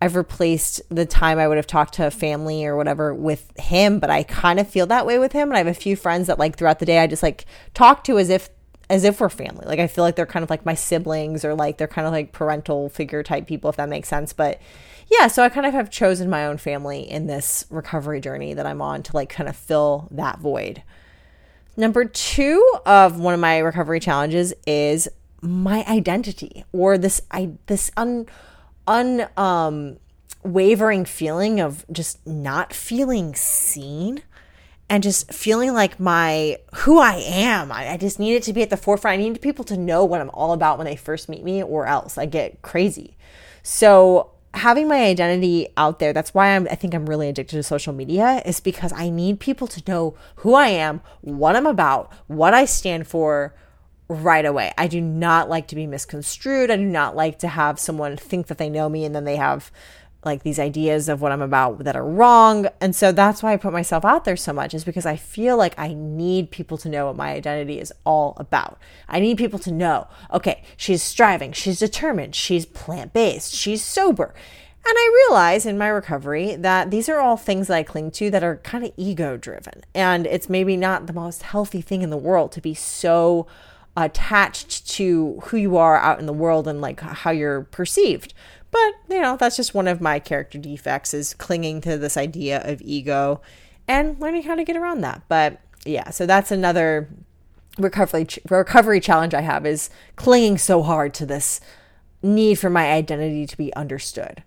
I've 0.00 0.16
replaced 0.16 0.82
the 0.90 1.06
time 1.06 1.38
I 1.38 1.48
would 1.48 1.56
have 1.56 1.66
talked 1.66 1.94
to 1.94 2.06
a 2.06 2.10
family 2.10 2.66
or 2.66 2.76
whatever 2.76 3.14
with 3.14 3.50
him, 3.58 3.98
but 3.98 4.10
I 4.10 4.24
kind 4.24 4.60
of 4.60 4.68
feel 4.68 4.86
that 4.86 5.06
way 5.06 5.18
with 5.18 5.32
him. 5.32 5.48
And 5.48 5.54
I 5.54 5.58
have 5.58 5.66
a 5.66 5.74
few 5.74 5.96
friends 5.96 6.26
that 6.26 6.38
like 6.38 6.56
throughout 6.56 6.80
the 6.80 6.86
day 6.86 6.98
I 6.98 7.06
just 7.06 7.22
like 7.22 7.46
talk 7.72 8.04
to 8.04 8.18
as 8.18 8.28
if 8.28 8.50
as 8.88 9.04
if 9.04 9.20
we're 9.20 9.28
family. 9.28 9.66
Like 9.66 9.80
I 9.80 9.86
feel 9.86 10.04
like 10.04 10.14
they're 10.14 10.26
kind 10.26 10.42
of 10.42 10.50
like 10.50 10.64
my 10.64 10.74
siblings 10.74 11.44
or 11.44 11.54
like 11.54 11.78
they're 11.78 11.88
kind 11.88 12.06
of 12.06 12.12
like 12.12 12.32
parental 12.32 12.88
figure 12.88 13.22
type 13.22 13.46
people 13.46 13.70
if 13.70 13.76
that 13.76 13.88
makes 13.88 14.08
sense. 14.08 14.32
But 14.32 14.60
yeah, 15.08 15.28
so 15.28 15.42
I 15.42 15.48
kind 15.48 15.66
of 15.66 15.72
have 15.72 15.90
chosen 15.90 16.28
my 16.28 16.46
own 16.46 16.58
family 16.58 17.00
in 17.00 17.26
this 17.26 17.64
recovery 17.70 18.20
journey 18.20 18.54
that 18.54 18.66
I'm 18.66 18.82
on 18.82 19.02
to 19.04 19.16
like 19.16 19.30
kind 19.30 19.48
of 19.48 19.56
fill 19.56 20.08
that 20.10 20.40
void. 20.40 20.82
Number 21.76 22.04
2 22.04 22.78
of 22.86 23.18
one 23.18 23.34
of 23.34 23.40
my 23.40 23.58
recovery 23.58 24.00
challenges 24.00 24.52
is 24.66 25.08
my 25.42 25.84
identity 25.86 26.64
or 26.72 26.98
this 26.98 27.22
I 27.30 27.52
this 27.66 27.90
un 27.96 28.26
unwavering 28.86 29.98
um, 31.00 31.04
feeling 31.04 31.60
of 31.60 31.84
just 31.90 32.26
not 32.26 32.72
feeling 32.72 33.34
seen 33.34 34.22
and 34.88 35.02
just 35.02 35.32
feeling 35.32 35.72
like 35.72 35.98
my 35.98 36.58
who 36.74 37.00
I 37.00 37.14
am. 37.14 37.72
I, 37.72 37.90
I 37.92 37.96
just 37.96 38.18
need 38.18 38.34
it 38.34 38.42
to 38.44 38.52
be 38.52 38.62
at 38.62 38.70
the 38.70 38.76
forefront. 38.76 39.18
I 39.18 39.22
need 39.22 39.40
people 39.40 39.64
to 39.64 39.76
know 39.76 40.04
what 40.04 40.20
I'm 40.20 40.30
all 40.30 40.52
about 40.52 40.78
when 40.78 40.84
they 40.84 40.96
first 40.96 41.28
meet 41.28 41.42
me, 41.42 41.62
or 41.62 41.86
else 41.86 42.16
I 42.16 42.26
get 42.26 42.62
crazy. 42.62 43.16
So 43.62 44.30
having 44.54 44.86
my 44.86 45.04
identity 45.04 45.68
out 45.76 45.98
there, 45.98 46.12
that's 46.12 46.32
why 46.32 46.54
I'm 46.54 46.68
I 46.70 46.76
think 46.76 46.94
I'm 46.94 47.06
really 47.06 47.28
addicted 47.28 47.56
to 47.56 47.62
social 47.64 47.92
media, 47.92 48.42
is 48.46 48.60
because 48.60 48.92
I 48.92 49.10
need 49.10 49.40
people 49.40 49.66
to 49.66 49.82
know 49.88 50.14
who 50.36 50.54
I 50.54 50.68
am, 50.68 51.00
what 51.20 51.56
I'm 51.56 51.66
about, 51.66 52.12
what 52.28 52.54
I 52.54 52.64
stand 52.64 53.08
for, 53.08 53.54
right 54.08 54.44
away. 54.44 54.72
I 54.78 54.86
do 54.86 55.00
not 55.00 55.48
like 55.48 55.68
to 55.68 55.74
be 55.74 55.86
misconstrued. 55.86 56.70
I 56.70 56.76
do 56.76 56.84
not 56.84 57.16
like 57.16 57.38
to 57.40 57.48
have 57.48 57.78
someone 57.78 58.16
think 58.16 58.46
that 58.46 58.58
they 58.58 58.70
know 58.70 58.88
me 58.88 59.04
and 59.04 59.14
then 59.14 59.24
they 59.24 59.36
have 59.36 59.70
like 60.24 60.42
these 60.42 60.58
ideas 60.58 61.08
of 61.08 61.22
what 61.22 61.32
I'm 61.32 61.40
about 61.40 61.84
that 61.84 61.96
are 61.96 62.04
wrong. 62.04 62.66
And 62.80 62.94
so 62.94 63.12
that's 63.12 63.42
why 63.42 63.52
I 63.52 63.56
put 63.56 63.72
myself 63.72 64.04
out 64.04 64.24
there 64.24 64.36
so 64.36 64.52
much 64.52 64.74
is 64.74 64.84
because 64.84 65.06
I 65.06 65.16
feel 65.16 65.56
like 65.56 65.78
I 65.78 65.94
need 65.94 66.50
people 66.50 66.76
to 66.78 66.88
know 66.88 67.06
what 67.06 67.16
my 67.16 67.30
identity 67.30 67.78
is 67.78 67.92
all 68.04 68.34
about. 68.36 68.78
I 69.08 69.20
need 69.20 69.38
people 69.38 69.60
to 69.60 69.72
know, 69.72 70.08
okay, 70.32 70.64
she's 70.76 71.02
striving, 71.02 71.52
she's 71.52 71.78
determined, 71.78 72.34
she's 72.34 72.66
plant-based, 72.66 73.54
she's 73.54 73.84
sober. 73.84 74.34
And 74.88 74.94
I 74.96 75.26
realize 75.28 75.66
in 75.66 75.78
my 75.78 75.88
recovery 75.88 76.54
that 76.56 76.90
these 76.90 77.08
are 77.08 77.18
all 77.18 77.36
things 77.36 77.66
that 77.68 77.76
I 77.76 77.82
cling 77.82 78.12
to 78.12 78.30
that 78.30 78.44
are 78.44 78.58
kind 78.58 78.84
of 78.84 78.92
ego 78.96 79.36
driven. 79.36 79.82
And 79.94 80.26
it's 80.26 80.48
maybe 80.48 80.76
not 80.76 81.06
the 81.06 81.12
most 81.12 81.42
healthy 81.42 81.80
thing 81.80 82.02
in 82.02 82.10
the 82.10 82.16
world 82.16 82.52
to 82.52 82.60
be 82.60 82.74
so 82.74 83.46
attached 83.96 84.86
to 84.88 85.40
who 85.44 85.56
you 85.56 85.76
are 85.76 85.96
out 85.96 86.20
in 86.20 86.26
the 86.26 86.32
world 86.32 86.68
and 86.68 86.80
like 86.80 87.00
how 87.00 87.30
you're 87.30 87.62
perceived. 87.62 88.34
But, 88.70 88.94
you 89.08 89.22
know, 89.22 89.36
that's 89.36 89.56
just 89.56 89.74
one 89.74 89.88
of 89.88 90.00
my 90.00 90.18
character 90.18 90.58
defects 90.58 91.14
is 91.14 91.32
clinging 91.34 91.80
to 91.82 91.96
this 91.96 92.16
idea 92.16 92.60
of 92.70 92.82
ego 92.82 93.40
and 93.88 94.20
learning 94.20 94.42
how 94.42 94.54
to 94.54 94.64
get 94.64 94.76
around 94.76 95.00
that. 95.00 95.22
But 95.28 95.60
yeah, 95.84 96.10
so 96.10 96.26
that's 96.26 96.50
another 96.50 97.08
recovery 97.78 98.26
recovery 98.48 99.00
challenge 99.00 99.34
I 99.34 99.42
have 99.42 99.64
is 99.64 99.90
clinging 100.16 100.58
so 100.58 100.82
hard 100.82 101.14
to 101.14 101.26
this 101.26 101.60
need 102.22 102.58
for 102.58 102.70
my 102.70 102.92
identity 102.92 103.46
to 103.46 103.56
be 103.56 103.74
understood. 103.74 104.42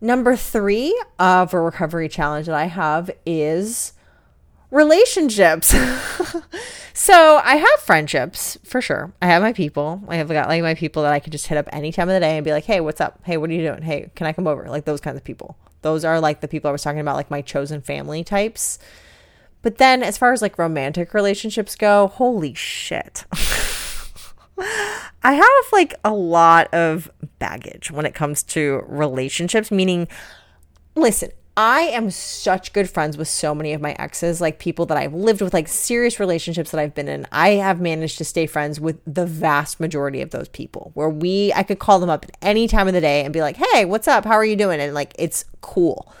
Number 0.00 0.36
3 0.36 0.98
of 1.18 1.54
a 1.54 1.60
recovery 1.60 2.08
challenge 2.08 2.46
that 2.46 2.54
I 2.54 2.66
have 2.66 3.10
is 3.24 3.92
relationships. 4.76 5.68
so 6.92 7.40
I 7.42 7.56
have 7.56 7.80
friendships 7.80 8.58
for 8.62 8.80
sure. 8.82 9.12
I 9.22 9.26
have 9.26 9.42
my 9.42 9.52
people. 9.52 10.02
I 10.06 10.16
have 10.16 10.28
got 10.28 10.48
like 10.48 10.62
my 10.62 10.74
people 10.74 11.02
that 11.02 11.12
I 11.12 11.18
can 11.18 11.32
just 11.32 11.46
hit 11.46 11.56
up 11.56 11.68
any 11.72 11.90
time 11.90 12.08
of 12.08 12.14
the 12.14 12.20
day 12.20 12.36
and 12.36 12.44
be 12.44 12.52
like, 12.52 12.64
hey, 12.64 12.80
what's 12.80 13.00
up? 13.00 13.20
Hey, 13.24 13.38
what 13.38 13.48
are 13.50 13.54
you 13.54 13.62
doing? 13.62 13.82
Hey, 13.82 14.10
can 14.14 14.26
I 14.26 14.32
come 14.32 14.46
over? 14.46 14.68
Like 14.68 14.84
those 14.84 15.00
kinds 15.00 15.16
of 15.16 15.24
people. 15.24 15.56
Those 15.80 16.04
are 16.04 16.20
like 16.20 16.42
the 16.42 16.48
people 16.48 16.68
I 16.68 16.72
was 16.72 16.82
talking 16.82 17.00
about, 17.00 17.16
like 17.16 17.30
my 17.30 17.40
chosen 17.40 17.80
family 17.80 18.22
types. 18.22 18.78
But 19.62 19.78
then 19.78 20.02
as 20.02 20.18
far 20.18 20.32
as 20.32 20.42
like 20.42 20.58
romantic 20.58 21.14
relationships 21.14 21.74
go, 21.74 22.08
holy 22.08 22.54
shit. 22.54 23.24
I 25.22 25.32
have 25.32 25.72
like 25.72 25.94
a 26.04 26.12
lot 26.12 26.72
of 26.72 27.10
baggage 27.38 27.90
when 27.90 28.06
it 28.06 28.14
comes 28.14 28.42
to 28.44 28.82
relationships, 28.86 29.70
meaning, 29.70 30.06
listen, 30.94 31.30
I 31.56 31.82
am 31.82 32.10
such 32.10 32.74
good 32.74 32.90
friends 32.90 33.16
with 33.16 33.28
so 33.28 33.54
many 33.54 33.72
of 33.72 33.80
my 33.80 33.92
exes, 33.98 34.42
like 34.42 34.58
people 34.58 34.84
that 34.86 34.98
I've 34.98 35.14
lived 35.14 35.40
with, 35.40 35.54
like 35.54 35.68
serious 35.68 36.20
relationships 36.20 36.70
that 36.70 36.80
I've 36.80 36.94
been 36.94 37.08
in. 37.08 37.26
I 37.32 37.50
have 37.50 37.80
managed 37.80 38.18
to 38.18 38.26
stay 38.26 38.46
friends 38.46 38.78
with 38.78 39.00
the 39.06 39.24
vast 39.24 39.80
majority 39.80 40.20
of 40.20 40.30
those 40.30 40.48
people 40.48 40.90
where 40.92 41.08
we, 41.08 41.54
I 41.54 41.62
could 41.62 41.78
call 41.78 41.98
them 41.98 42.10
up 42.10 42.24
at 42.24 42.36
any 42.42 42.68
time 42.68 42.88
of 42.88 42.94
the 42.94 43.00
day 43.00 43.24
and 43.24 43.32
be 43.32 43.40
like, 43.40 43.56
hey, 43.56 43.86
what's 43.86 44.06
up? 44.06 44.26
How 44.26 44.32
are 44.32 44.44
you 44.44 44.56
doing? 44.56 44.80
And 44.80 44.92
like, 44.92 45.14
it's 45.18 45.46
cool. 45.62 46.12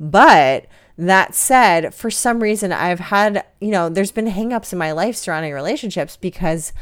But 0.00 0.66
that 0.98 1.36
said, 1.36 1.94
for 1.94 2.10
some 2.10 2.42
reason, 2.42 2.72
I've 2.72 2.98
had, 2.98 3.44
you 3.60 3.70
know, 3.70 3.88
there's 3.88 4.10
been 4.10 4.26
hangups 4.26 4.72
in 4.72 4.80
my 4.80 4.90
life 4.90 5.14
surrounding 5.14 5.52
relationships 5.52 6.16
because 6.16 6.72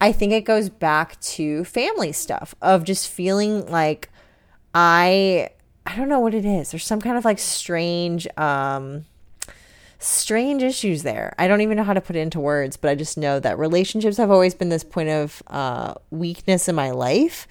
I 0.00 0.10
think 0.10 0.32
it 0.32 0.46
goes 0.46 0.70
back 0.70 1.20
to 1.20 1.64
family 1.64 2.12
stuff 2.12 2.54
of 2.62 2.84
just 2.84 3.08
feeling 3.08 3.66
like 3.66 4.08
I 4.74 5.50
I 5.86 5.96
don't 5.96 6.08
know 6.08 6.20
what 6.20 6.34
it 6.34 6.44
is. 6.44 6.70
There's 6.70 6.86
some 6.86 7.00
kind 7.00 7.16
of 7.16 7.24
like 7.24 7.38
strange 7.38 8.26
um 8.36 9.04
strange 9.98 10.62
issues 10.62 11.02
there. 11.04 11.34
I 11.38 11.46
don't 11.46 11.60
even 11.60 11.76
know 11.76 11.84
how 11.84 11.94
to 11.94 12.00
put 12.00 12.16
it 12.16 12.20
into 12.20 12.40
words, 12.40 12.76
but 12.76 12.90
I 12.90 12.94
just 12.94 13.16
know 13.16 13.38
that 13.38 13.58
relationships 13.58 14.16
have 14.16 14.30
always 14.30 14.54
been 14.54 14.68
this 14.68 14.84
point 14.84 15.08
of 15.08 15.42
uh 15.48 15.94
weakness 16.10 16.68
in 16.68 16.74
my 16.74 16.90
life 16.90 17.46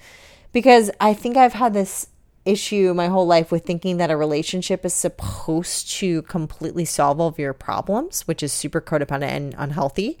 because 0.52 0.90
I 1.00 1.14
think 1.14 1.36
I've 1.36 1.54
had 1.54 1.74
this 1.74 2.08
issue 2.44 2.92
my 2.92 3.06
whole 3.06 3.26
life 3.26 3.52
with 3.52 3.64
thinking 3.64 3.98
that 3.98 4.10
a 4.10 4.16
relationship 4.16 4.84
is 4.84 4.92
supposed 4.92 5.88
to 5.92 6.22
completely 6.22 6.84
solve 6.84 7.20
all 7.20 7.28
of 7.28 7.38
your 7.38 7.52
problems, 7.52 8.22
which 8.22 8.42
is 8.42 8.52
super 8.52 8.80
codependent 8.80 9.22
and 9.22 9.54
unhealthy 9.56 10.18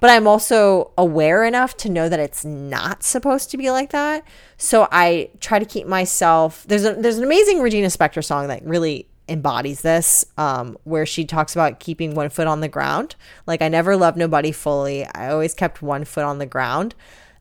but 0.00 0.10
I'm 0.10 0.26
also 0.26 0.92
aware 0.98 1.44
enough 1.44 1.76
to 1.78 1.88
know 1.88 2.08
that 2.08 2.20
it's 2.20 2.44
not 2.44 3.02
supposed 3.02 3.50
to 3.50 3.56
be 3.56 3.70
like 3.70 3.90
that. 3.90 4.24
So 4.56 4.88
I 4.92 5.30
try 5.40 5.58
to 5.58 5.64
keep 5.64 5.86
myself. 5.86 6.64
There's 6.68 6.84
a 6.84 6.94
there's 6.94 7.18
an 7.18 7.24
amazing 7.24 7.60
Regina 7.60 7.88
Spektor 7.88 8.24
song 8.24 8.48
that 8.48 8.64
really 8.64 9.08
embodies 9.28 9.80
this, 9.80 10.24
um, 10.38 10.76
where 10.84 11.04
she 11.04 11.24
talks 11.24 11.54
about 11.54 11.80
keeping 11.80 12.14
one 12.14 12.30
foot 12.30 12.46
on 12.46 12.60
the 12.60 12.68
ground. 12.68 13.16
Like 13.46 13.62
I 13.62 13.68
never 13.68 13.96
loved 13.96 14.16
nobody 14.16 14.52
fully. 14.52 15.04
I 15.04 15.30
always 15.30 15.54
kept 15.54 15.82
one 15.82 16.04
foot 16.04 16.24
on 16.24 16.38
the 16.38 16.46
ground 16.46 16.94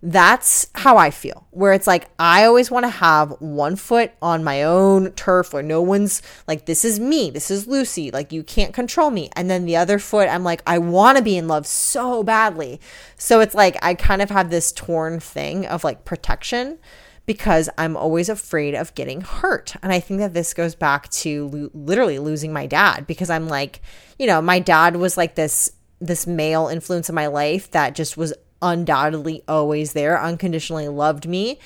that's 0.06 0.68
how 0.76 0.98
I 0.98 1.10
feel. 1.10 1.48
Where 1.50 1.74
it's 1.74 1.88
like 1.88 2.10
I 2.20 2.46
always 2.46 2.70
want 2.70 2.84
to 2.84 2.90
have 2.90 3.32
one 3.40 3.76
foot 3.76 4.12
on 4.22 4.44
my 4.44 4.62
own 4.62 5.12
turf 5.14 5.52
where 5.52 5.64
no 5.64 5.82
one's 5.82 6.22
like 6.48 6.68
this 6.68 6.86
is 6.86 7.00
me, 7.00 7.32
this 7.32 7.50
is 7.50 7.66
Lucie, 7.66 8.12
like 8.12 8.32
you 8.32 8.44
can't 8.44 8.72
control 8.72 9.10
me. 9.10 9.32
And 9.36 9.50
then 9.50 9.66
the 9.66 9.76
other 9.76 9.98
foot 9.98 10.30
I'm 10.30 10.44
like 10.44 10.62
I 10.68 10.78
want 10.78 11.18
to 11.18 11.24
be 11.24 11.36
in 11.36 11.48
love 11.48 11.66
so 11.66 12.22
badly. 12.24 12.80
So 13.18 13.40
it's 13.40 13.56
like 13.56 13.78
I 13.82 13.96
kind 13.96 14.22
of 14.22 14.30
have 14.30 14.52
this 14.52 14.72
torn 14.72 15.20
thing 15.20 15.66
of 15.66 15.84
like 15.84 16.06
protection 16.06 16.78
because 17.26 17.68
I'm 17.76 17.98
always 17.98 18.30
afraid 18.30 18.76
of 18.76 18.94
getting 18.94 19.22
hurt. 19.22 19.76
And 19.82 19.92
I 19.92 20.00
think 20.00 20.20
that 20.20 20.36
this 20.36 20.54
goes 20.54 20.76
back 20.76 21.10
to 21.10 21.48
lo- 21.48 21.70
literally 21.74 22.20
losing 22.20 22.54
my 22.54 22.68
dad 22.68 23.08
because 23.08 23.32
I'm 23.32 23.48
like, 23.48 23.82
you 24.20 24.28
know, 24.28 24.40
my 24.40 24.60
dad 24.60 24.98
was 24.98 25.18
like 25.18 25.34
this 25.34 25.72
this 26.00 26.28
male 26.28 26.68
influence 26.68 27.10
in 27.10 27.16
my 27.16 27.28
life 27.28 27.72
that 27.72 27.96
just 27.96 28.18
was 28.18 28.34
undoubtedly 28.62 29.44
always 29.48 29.94
there, 29.94 30.22
unconditionally 30.22 30.88
loved 30.88 31.28
me. 31.28 31.60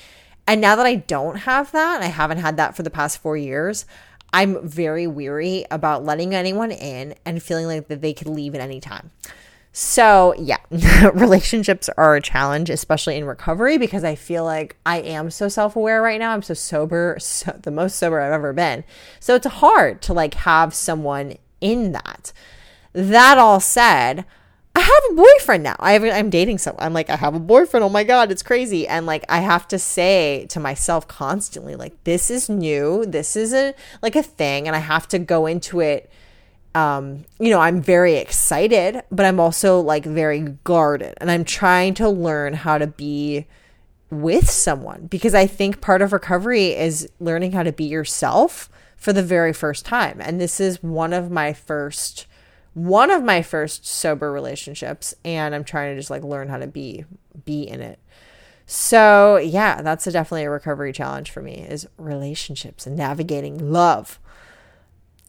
And 0.46 0.60
now 0.60 0.76
that 0.76 0.86
I 0.86 0.96
don't 0.96 1.36
have 1.36 1.72
that, 1.72 2.02
I 2.02 2.06
haven't 2.06 2.38
had 2.38 2.56
that 2.56 2.74
for 2.74 2.82
the 2.82 2.90
past 2.90 3.18
four 3.18 3.36
years, 3.36 3.84
I'm 4.32 4.66
very 4.66 5.06
weary 5.06 5.64
about 5.70 6.04
letting 6.04 6.34
anyone 6.34 6.70
in 6.70 7.14
and 7.24 7.42
feeling 7.42 7.66
like 7.66 7.88
that 7.88 8.00
they 8.00 8.14
could 8.14 8.28
leave 8.28 8.54
at 8.54 8.60
any 8.60 8.80
time. 8.80 9.10
So, 9.72 10.34
yeah, 10.36 10.58
relationships 11.14 11.88
are 11.96 12.16
a 12.16 12.20
challenge, 12.20 12.70
especially 12.70 13.16
in 13.16 13.24
recovery, 13.24 13.78
because 13.78 14.02
I 14.02 14.16
feel 14.16 14.44
like 14.44 14.76
I 14.84 14.98
am 14.98 15.30
so 15.30 15.48
self 15.48 15.76
aware 15.76 16.02
right 16.02 16.18
now. 16.18 16.32
I'm 16.32 16.42
so 16.42 16.54
sober, 16.54 17.16
so, 17.20 17.56
the 17.62 17.70
most 17.70 17.96
sober 17.96 18.20
I've 18.20 18.32
ever 18.32 18.52
been. 18.52 18.82
So, 19.20 19.36
it's 19.36 19.46
hard 19.46 20.02
to 20.02 20.12
like 20.12 20.34
have 20.34 20.74
someone 20.74 21.36
in 21.60 21.92
that. 21.92 22.32
That 22.92 23.38
all 23.38 23.60
said, 23.60 24.24
I 24.80 24.82
have 24.82 25.12
a 25.12 25.14
boyfriend 25.14 25.62
now. 25.62 25.76
I 25.78 25.92
have, 25.92 26.04
I'm 26.04 26.30
dating 26.30 26.56
someone. 26.56 26.82
I'm 26.82 26.94
like, 26.94 27.10
I 27.10 27.16
have 27.16 27.34
a 27.34 27.38
boyfriend. 27.38 27.84
Oh 27.84 27.90
my 27.90 28.02
God, 28.02 28.32
it's 28.32 28.42
crazy. 28.42 28.88
And 28.88 29.04
like, 29.04 29.26
I 29.28 29.40
have 29.40 29.68
to 29.68 29.78
say 29.78 30.46
to 30.48 30.58
myself 30.58 31.06
constantly, 31.06 31.76
like, 31.76 32.02
this 32.04 32.30
is 32.30 32.48
new. 32.48 33.04
This 33.04 33.36
is 33.36 33.52
a, 33.52 33.74
like 34.00 34.16
a 34.16 34.22
thing. 34.22 34.66
And 34.66 34.74
I 34.74 34.78
have 34.78 35.06
to 35.08 35.18
go 35.18 35.44
into 35.44 35.80
it. 35.80 36.10
Um, 36.74 37.26
you 37.38 37.50
know, 37.50 37.60
I'm 37.60 37.82
very 37.82 38.14
excited, 38.14 39.02
but 39.10 39.26
I'm 39.26 39.38
also 39.38 39.80
like 39.80 40.06
very 40.06 40.40
guarded 40.64 41.12
and 41.20 41.30
I'm 41.30 41.44
trying 41.44 41.92
to 41.94 42.08
learn 42.08 42.54
how 42.54 42.78
to 42.78 42.86
be 42.86 43.44
with 44.08 44.48
someone 44.48 45.08
because 45.08 45.34
I 45.34 45.46
think 45.46 45.82
part 45.82 46.00
of 46.00 46.12
recovery 46.12 46.68
is 46.68 47.06
learning 47.20 47.52
how 47.52 47.64
to 47.64 47.72
be 47.72 47.84
yourself 47.84 48.70
for 48.96 49.12
the 49.12 49.22
very 49.22 49.52
first 49.52 49.84
time. 49.84 50.20
And 50.22 50.40
this 50.40 50.58
is 50.58 50.82
one 50.82 51.12
of 51.12 51.30
my 51.30 51.52
first 51.52 52.26
one 52.74 53.10
of 53.10 53.22
my 53.22 53.42
first 53.42 53.86
sober 53.86 54.30
relationships 54.30 55.14
and 55.24 55.54
I'm 55.54 55.64
trying 55.64 55.92
to 55.92 56.00
just 56.00 56.10
like 56.10 56.22
learn 56.22 56.48
how 56.48 56.58
to 56.58 56.66
be 56.66 57.04
be 57.44 57.62
in 57.62 57.80
it. 57.80 57.98
So, 58.66 59.36
yeah, 59.36 59.82
that's 59.82 60.06
a, 60.06 60.12
definitely 60.12 60.44
a 60.44 60.50
recovery 60.50 60.92
challenge 60.92 61.32
for 61.32 61.42
me 61.42 61.54
is 61.54 61.88
relationships 61.98 62.86
and 62.86 62.96
navigating 62.96 63.72
love. 63.72 64.20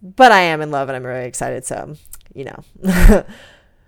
But 0.03 0.31
I 0.31 0.41
am 0.41 0.61
in 0.61 0.69
love 0.69 0.89
and 0.89 0.95
I'm 0.95 1.03
really 1.03 1.25
excited, 1.25 1.65
so, 1.65 1.95
you 2.35 2.45
know. 2.45 3.25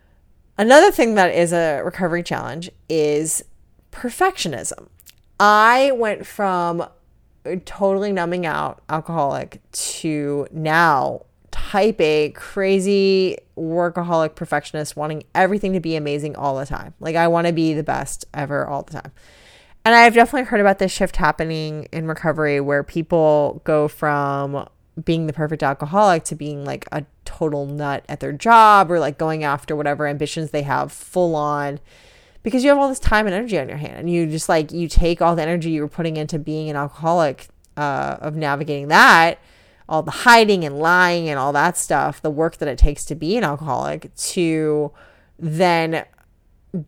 Another 0.58 0.92
thing 0.92 1.14
that 1.16 1.36
is 1.36 1.54
a 1.54 1.82
recovery 1.84 2.24
challenge 2.24 2.72
is 2.90 3.44
perfectionism. 3.92 4.88
I 5.40 5.92
went 5.92 6.26
from 6.26 6.88
totally 7.66 8.12
numbing 8.12 8.48
out 8.48 8.82
alcoholic 8.90 9.62
to 9.72 10.48
now 10.52 11.26
type 11.54 12.02
A, 12.02 12.32
crazy 12.32 13.38
workaholic 13.56 14.36
perfectionist, 14.36 14.98
wanting 14.98 15.24
everything 15.34 15.72
to 15.74 15.80
be 15.80 15.96
amazing 15.96 16.36
all 16.36 16.58
the 16.58 16.66
time. 16.66 16.94
Like, 17.00 17.16
I 17.16 17.28
want 17.28 17.48
to 17.48 17.54
be 17.54 17.74
the 17.74 17.84
best 17.84 18.26
ever 18.34 18.68
all 18.68 18.84
the 18.84 18.94
time. 18.94 19.12
And 19.86 19.94
I've 19.96 20.14
definitely 20.14 20.48
heard 20.48 20.60
about 20.60 20.80
this 20.80 20.92
shift 20.92 21.18
happening 21.18 21.88
in 21.92 22.08
recovery 22.08 22.60
where 22.60 22.84
people 22.84 23.62
go 23.66 23.88
from 23.88 24.68
being 25.04 25.28
the 25.28 25.34
perfect 25.34 25.64
alcoholic 25.64 26.24
to 26.26 26.36
being 26.36 26.66
like 26.66 26.88
a 26.92 27.06
total 27.26 27.66
nut 27.66 28.04
at 28.08 28.20
their 28.20 28.32
job 28.32 28.92
or 28.92 29.00
like 29.00 29.18
going 29.18 29.44
after 29.44 29.76
whatever 29.76 30.08
ambitions 30.08 30.52
they 30.52 30.62
have 30.62 30.92
full 30.92 31.36
on 31.36 31.80
because 32.44 32.64
you 32.64 32.70
have 32.70 32.78
all 32.78 32.90
this 32.90 33.00
time 33.00 33.26
and 33.26 33.34
energy 33.34 33.58
on 33.58 33.68
your 33.68 33.78
hand 33.78 33.98
and 33.98 34.10
you 34.10 34.28
just 34.28 34.48
like 34.48 34.72
you 34.72 34.88
take 34.88 35.20
all 35.22 35.36
the 35.36 35.42
energy 35.42 35.72
you 35.72 35.82
were 35.82 35.88
putting 35.88 36.16
into 36.16 36.38
being 36.38 36.70
an 36.70 36.76
alcoholic 36.76 37.48
uh, 37.76 38.18
of 38.22 38.36
navigating 38.36 38.90
that 38.90 39.40
all 39.88 40.04
the 40.04 40.12
hiding 40.12 40.64
and 40.64 40.80
lying 40.80 41.30
and 41.30 41.40
all 41.40 41.54
that 41.54 41.78
stuff, 41.78 42.22
the 42.22 42.32
work 42.32 42.58
that 42.58 42.68
it 42.68 42.78
takes 42.78 43.06
to 43.06 43.16
be 43.16 43.38
an 43.38 43.44
alcoholic, 43.44 44.14
to 44.16 44.92
then 45.38 46.06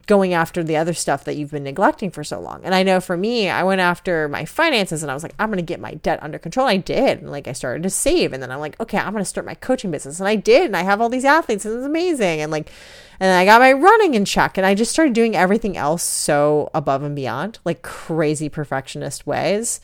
going 0.08 0.34
after 0.34 0.64
the 0.64 0.76
other 0.76 0.94
stuff 0.94 1.24
that 1.26 1.36
you've 1.36 1.52
been 1.52 1.64
neglecting 1.64 2.10
for 2.10 2.24
so 2.24 2.40
long. 2.40 2.62
And 2.64 2.74
I 2.74 2.82
know 2.82 3.00
for 3.00 3.16
me, 3.16 3.50
I 3.50 3.62
went 3.64 3.82
after 3.82 4.28
my 4.28 4.44
finances 4.44 5.04
and 5.04 5.12
I 5.12 5.14
was 5.14 5.22
like, 5.22 5.36
I'm 5.38 5.50
going 5.50 5.58
to 5.58 5.64
get 5.64 5.80
my 5.80 5.94
debt 5.96 6.24
under 6.24 6.40
control. 6.40 6.66
I 6.66 6.78
did. 6.78 7.20
And 7.20 7.30
like 7.30 7.48
I 7.48 7.52
started 7.52 7.84
to 7.84 7.92
save 7.92 8.34
and 8.34 8.42
then 8.42 8.52
I'm 8.52 8.60
like, 8.60 8.80
okay, 8.80 8.98
I'm 8.98 9.12
going 9.12 9.22
to 9.22 9.30
start 9.30 9.46
my 9.46 9.54
coaching 9.54 9.92
business. 9.92 10.20
And 10.20 10.28
I 10.28 10.38
did. 10.38 10.66
And 10.66 10.76
I 10.76 10.82
have 10.82 11.02
all 11.02 11.10
these 11.10 11.24
athletes 11.26 11.66
and 11.66 11.76
it's 11.76 11.86
amazing. 11.86 12.42
And 12.42 12.52
like 12.52 12.72
and 13.20 13.32
I 13.32 13.46
got 13.46 13.62
my 13.62 13.74
running 13.74 14.16
in 14.16 14.26
check 14.26 14.58
and 14.58 14.66
I 14.66 14.76
just 14.76 14.92
started 14.92 15.14
doing 15.14 15.36
everything 15.36 15.78
else 15.78 16.04
so 16.04 16.70
above 16.74 17.04
and 17.04 17.16
beyond, 17.16 17.60
like 17.64 17.82
crazy 17.82 18.50
perfectionist 18.50 19.26
ways. 19.28 19.80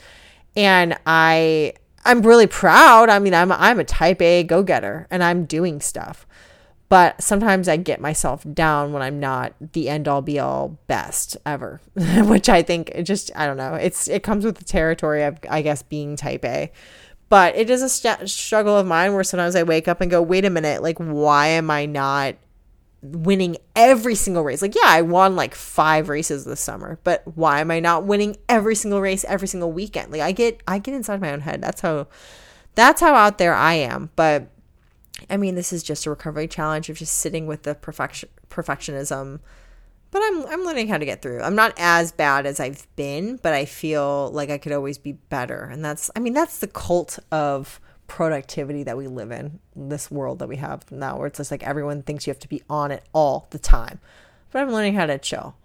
And 0.55 0.97
I 1.05 1.73
I'm 2.05 2.21
really 2.21 2.47
proud. 2.47 3.09
I 3.09 3.19
mean, 3.19 3.33
I'm 3.33 3.51
I'm 3.51 3.79
a 3.79 3.83
type 3.83 4.21
A 4.21 4.43
go-getter 4.43 5.07
and 5.09 5.23
I'm 5.23 5.45
doing 5.45 5.81
stuff. 5.81 6.25
But 6.89 7.21
sometimes 7.23 7.69
I 7.69 7.77
get 7.77 8.01
myself 8.01 8.45
down 8.53 8.91
when 8.91 9.01
I'm 9.01 9.17
not 9.17 9.53
the 9.71 9.87
end 9.87 10.09
all 10.09 10.21
be 10.21 10.39
all 10.39 10.77
best 10.87 11.37
ever, 11.45 11.79
which 11.95 12.49
I 12.49 12.61
think 12.63 12.91
just 13.03 13.31
I 13.33 13.45
don't 13.45 13.55
know. 13.55 13.75
It's 13.75 14.09
it 14.09 14.23
comes 14.23 14.43
with 14.43 14.57
the 14.57 14.65
territory 14.65 15.23
of 15.23 15.37
I 15.49 15.61
guess 15.61 15.83
being 15.83 16.17
type 16.17 16.43
A. 16.43 16.71
But 17.29 17.55
it 17.55 17.69
is 17.69 17.81
a 17.81 17.87
st- 17.87 18.29
struggle 18.29 18.77
of 18.77 18.85
mine 18.85 19.13
where 19.13 19.23
sometimes 19.23 19.55
I 19.55 19.63
wake 19.63 19.87
up 19.87 20.01
and 20.01 20.11
go, 20.11 20.21
"Wait 20.21 20.43
a 20.43 20.49
minute, 20.49 20.83
like 20.83 20.97
why 20.97 21.47
am 21.47 21.71
I 21.71 21.85
not 21.85 22.35
winning 23.01 23.57
every 23.75 24.15
single 24.15 24.43
race. 24.43 24.61
Like, 24.61 24.75
yeah, 24.75 24.85
I 24.85 25.01
won 25.01 25.35
like 25.35 25.55
five 25.55 26.09
races 26.09 26.45
this 26.45 26.59
summer, 26.59 26.99
but 27.03 27.23
why 27.35 27.61
am 27.61 27.71
I 27.71 27.79
not 27.79 28.05
winning 28.05 28.37
every 28.47 28.75
single 28.75 29.01
race 29.01 29.25
every 29.27 29.47
single 29.47 29.71
weekend? 29.71 30.11
Like 30.11 30.21
I 30.21 30.31
get 30.31 30.61
I 30.67 30.79
get 30.79 30.93
inside 30.93 31.21
my 31.21 31.31
own 31.31 31.41
head. 31.41 31.61
That's 31.61 31.81
how 31.81 32.07
that's 32.75 33.01
how 33.01 33.15
out 33.15 33.37
there 33.37 33.53
I 33.53 33.73
am. 33.73 34.11
But 34.15 34.49
I 35.29 35.37
mean, 35.37 35.55
this 35.55 35.73
is 35.73 35.83
just 35.83 36.05
a 36.05 36.09
recovery 36.09 36.47
challenge 36.47 36.89
of 36.89 36.97
just 36.97 37.15
sitting 37.17 37.47
with 37.47 37.63
the 37.63 37.75
perfection 37.75 38.29
perfectionism. 38.49 39.39
But 40.11 40.21
I'm 40.25 40.45
I'm 40.47 40.63
learning 40.65 40.89
how 40.89 40.97
to 40.97 41.05
get 41.05 41.21
through. 41.21 41.41
I'm 41.41 41.55
not 41.55 41.73
as 41.77 42.11
bad 42.11 42.45
as 42.45 42.59
I've 42.59 42.87
been, 42.95 43.37
but 43.37 43.53
I 43.53 43.65
feel 43.65 44.29
like 44.31 44.49
I 44.49 44.57
could 44.57 44.73
always 44.73 44.97
be 44.97 45.13
better. 45.13 45.63
And 45.63 45.83
that's 45.83 46.11
I 46.15 46.19
mean, 46.19 46.33
that's 46.33 46.59
the 46.59 46.67
cult 46.67 47.17
of 47.31 47.79
productivity 48.11 48.83
that 48.83 48.97
we 48.97 49.07
live 49.07 49.31
in, 49.31 49.57
this 49.73 50.11
world 50.11 50.39
that 50.39 50.49
we 50.49 50.57
have 50.57 50.91
now, 50.91 51.17
where 51.17 51.27
it's 51.27 51.37
just 51.37 51.49
like 51.49 51.63
everyone 51.63 52.03
thinks 52.03 52.27
you 52.27 52.31
have 52.31 52.39
to 52.41 52.49
be 52.49 52.61
on 52.69 52.91
it 52.91 53.05
all 53.13 53.47
the 53.51 53.57
time. 53.57 54.01
But 54.51 54.61
I'm 54.61 54.69
learning 54.69 54.95
how 54.95 55.05
to 55.05 55.17
chill. 55.17 55.55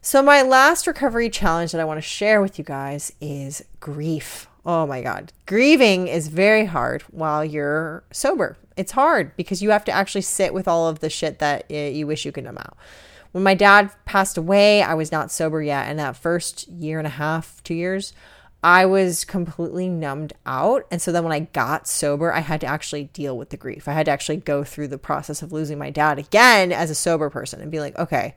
So, 0.00 0.22
my 0.22 0.42
last 0.42 0.86
recovery 0.86 1.28
challenge 1.28 1.72
that 1.72 1.80
I 1.80 1.84
want 1.84 1.98
to 1.98 2.02
share 2.02 2.40
with 2.40 2.56
you 2.56 2.64
guys 2.64 3.12
is 3.20 3.64
grief. 3.80 4.46
Oh 4.64 4.86
my 4.86 5.02
God. 5.02 5.32
Grieving 5.44 6.06
is 6.06 6.28
very 6.28 6.66
hard 6.66 7.02
while 7.10 7.44
you're 7.44 8.04
sober. 8.12 8.56
It's 8.76 8.92
hard 8.92 9.36
because 9.36 9.60
you 9.60 9.70
have 9.70 9.84
to 9.86 9.92
actually 9.92 10.22
sit 10.22 10.54
with 10.54 10.68
all 10.68 10.86
of 10.86 11.00
the 11.00 11.10
shit 11.10 11.40
that 11.40 11.68
you 11.68 12.06
wish 12.06 12.24
you 12.24 12.30
could 12.30 12.44
numb 12.44 12.58
out. 12.58 12.76
When 13.32 13.42
my 13.42 13.54
dad 13.54 13.90
passed 14.04 14.38
away, 14.38 14.82
I 14.82 14.94
was 14.94 15.10
not 15.10 15.32
sober 15.32 15.60
yet. 15.60 15.88
And 15.88 15.98
that 15.98 16.16
first 16.16 16.68
year 16.68 16.98
and 16.98 17.08
a 17.08 17.10
half, 17.10 17.60
two 17.64 17.74
years, 17.74 18.12
I 18.66 18.84
was 18.84 19.24
completely 19.24 19.88
numbed 19.88 20.32
out. 20.44 20.88
And 20.90 21.00
so 21.00 21.12
then 21.12 21.22
when 21.22 21.32
I 21.32 21.38
got 21.38 21.86
sober, 21.86 22.32
I 22.32 22.40
had 22.40 22.60
to 22.62 22.66
actually 22.66 23.04
deal 23.04 23.38
with 23.38 23.50
the 23.50 23.56
grief. 23.56 23.86
I 23.86 23.92
had 23.92 24.06
to 24.06 24.10
actually 24.10 24.38
go 24.38 24.64
through 24.64 24.88
the 24.88 24.98
process 24.98 25.40
of 25.40 25.52
losing 25.52 25.78
my 25.78 25.90
dad 25.90 26.18
again 26.18 26.72
as 26.72 26.90
a 26.90 26.94
sober 26.96 27.30
person 27.30 27.60
and 27.60 27.70
be 27.70 27.78
like, 27.78 27.96
okay, 27.96 28.34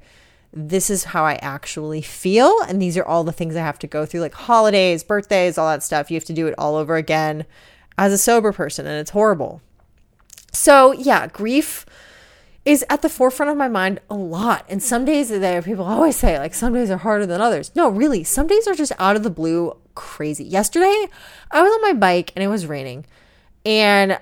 this 0.53 0.91
is 0.91 1.05
how 1.05 1.25
I 1.25 1.39
actually 1.41 2.03
feel. 2.03 2.61
And 2.67 2.79
these 2.79 2.95
are 2.95 3.03
all 3.03 3.23
the 3.23 3.31
things 3.31 3.55
I 3.55 3.61
have 3.61 3.79
to 3.79 3.87
go 3.87 4.05
through, 4.05 4.19
like 4.19 4.35
holidays, 4.35 5.03
birthdays, 5.03 5.57
all 5.57 5.67
that 5.67 5.81
stuff. 5.81 6.11
You 6.11 6.15
have 6.15 6.25
to 6.25 6.33
do 6.33 6.45
it 6.45 6.53
all 6.59 6.75
over 6.75 6.95
again 6.95 7.47
as 7.97 8.13
a 8.13 8.17
sober 8.19 8.53
person, 8.53 8.85
and 8.85 8.99
it's 8.99 9.09
horrible. 9.09 9.63
So, 10.53 10.91
yeah, 10.91 11.25
grief 11.25 11.87
is 12.65 12.85
at 12.87 13.01
the 13.01 13.09
forefront 13.09 13.49
of 13.49 13.57
my 13.57 13.67
mind 13.67 13.99
a 14.11 14.15
lot. 14.15 14.63
And 14.69 14.83
some 14.83 15.05
days 15.05 15.29
there, 15.29 15.63
people 15.63 15.85
always 15.85 16.17
say, 16.17 16.37
like, 16.37 16.53
some 16.53 16.73
days 16.73 16.91
are 16.91 16.97
harder 16.97 17.25
than 17.25 17.41
others. 17.41 17.71
No, 17.75 17.89
really, 17.89 18.23
some 18.23 18.45
days 18.45 18.67
are 18.67 18.75
just 18.75 18.91
out 18.99 19.15
of 19.15 19.23
the 19.23 19.31
blue 19.31 19.75
crazy. 19.95 20.43
Yesterday, 20.43 21.07
I 21.51 21.61
was 21.61 21.71
on 21.71 21.81
my 21.81 21.93
bike 21.93 22.31
and 22.35 22.43
it 22.43 22.47
was 22.47 22.65
raining. 22.65 23.05
And 23.65 24.19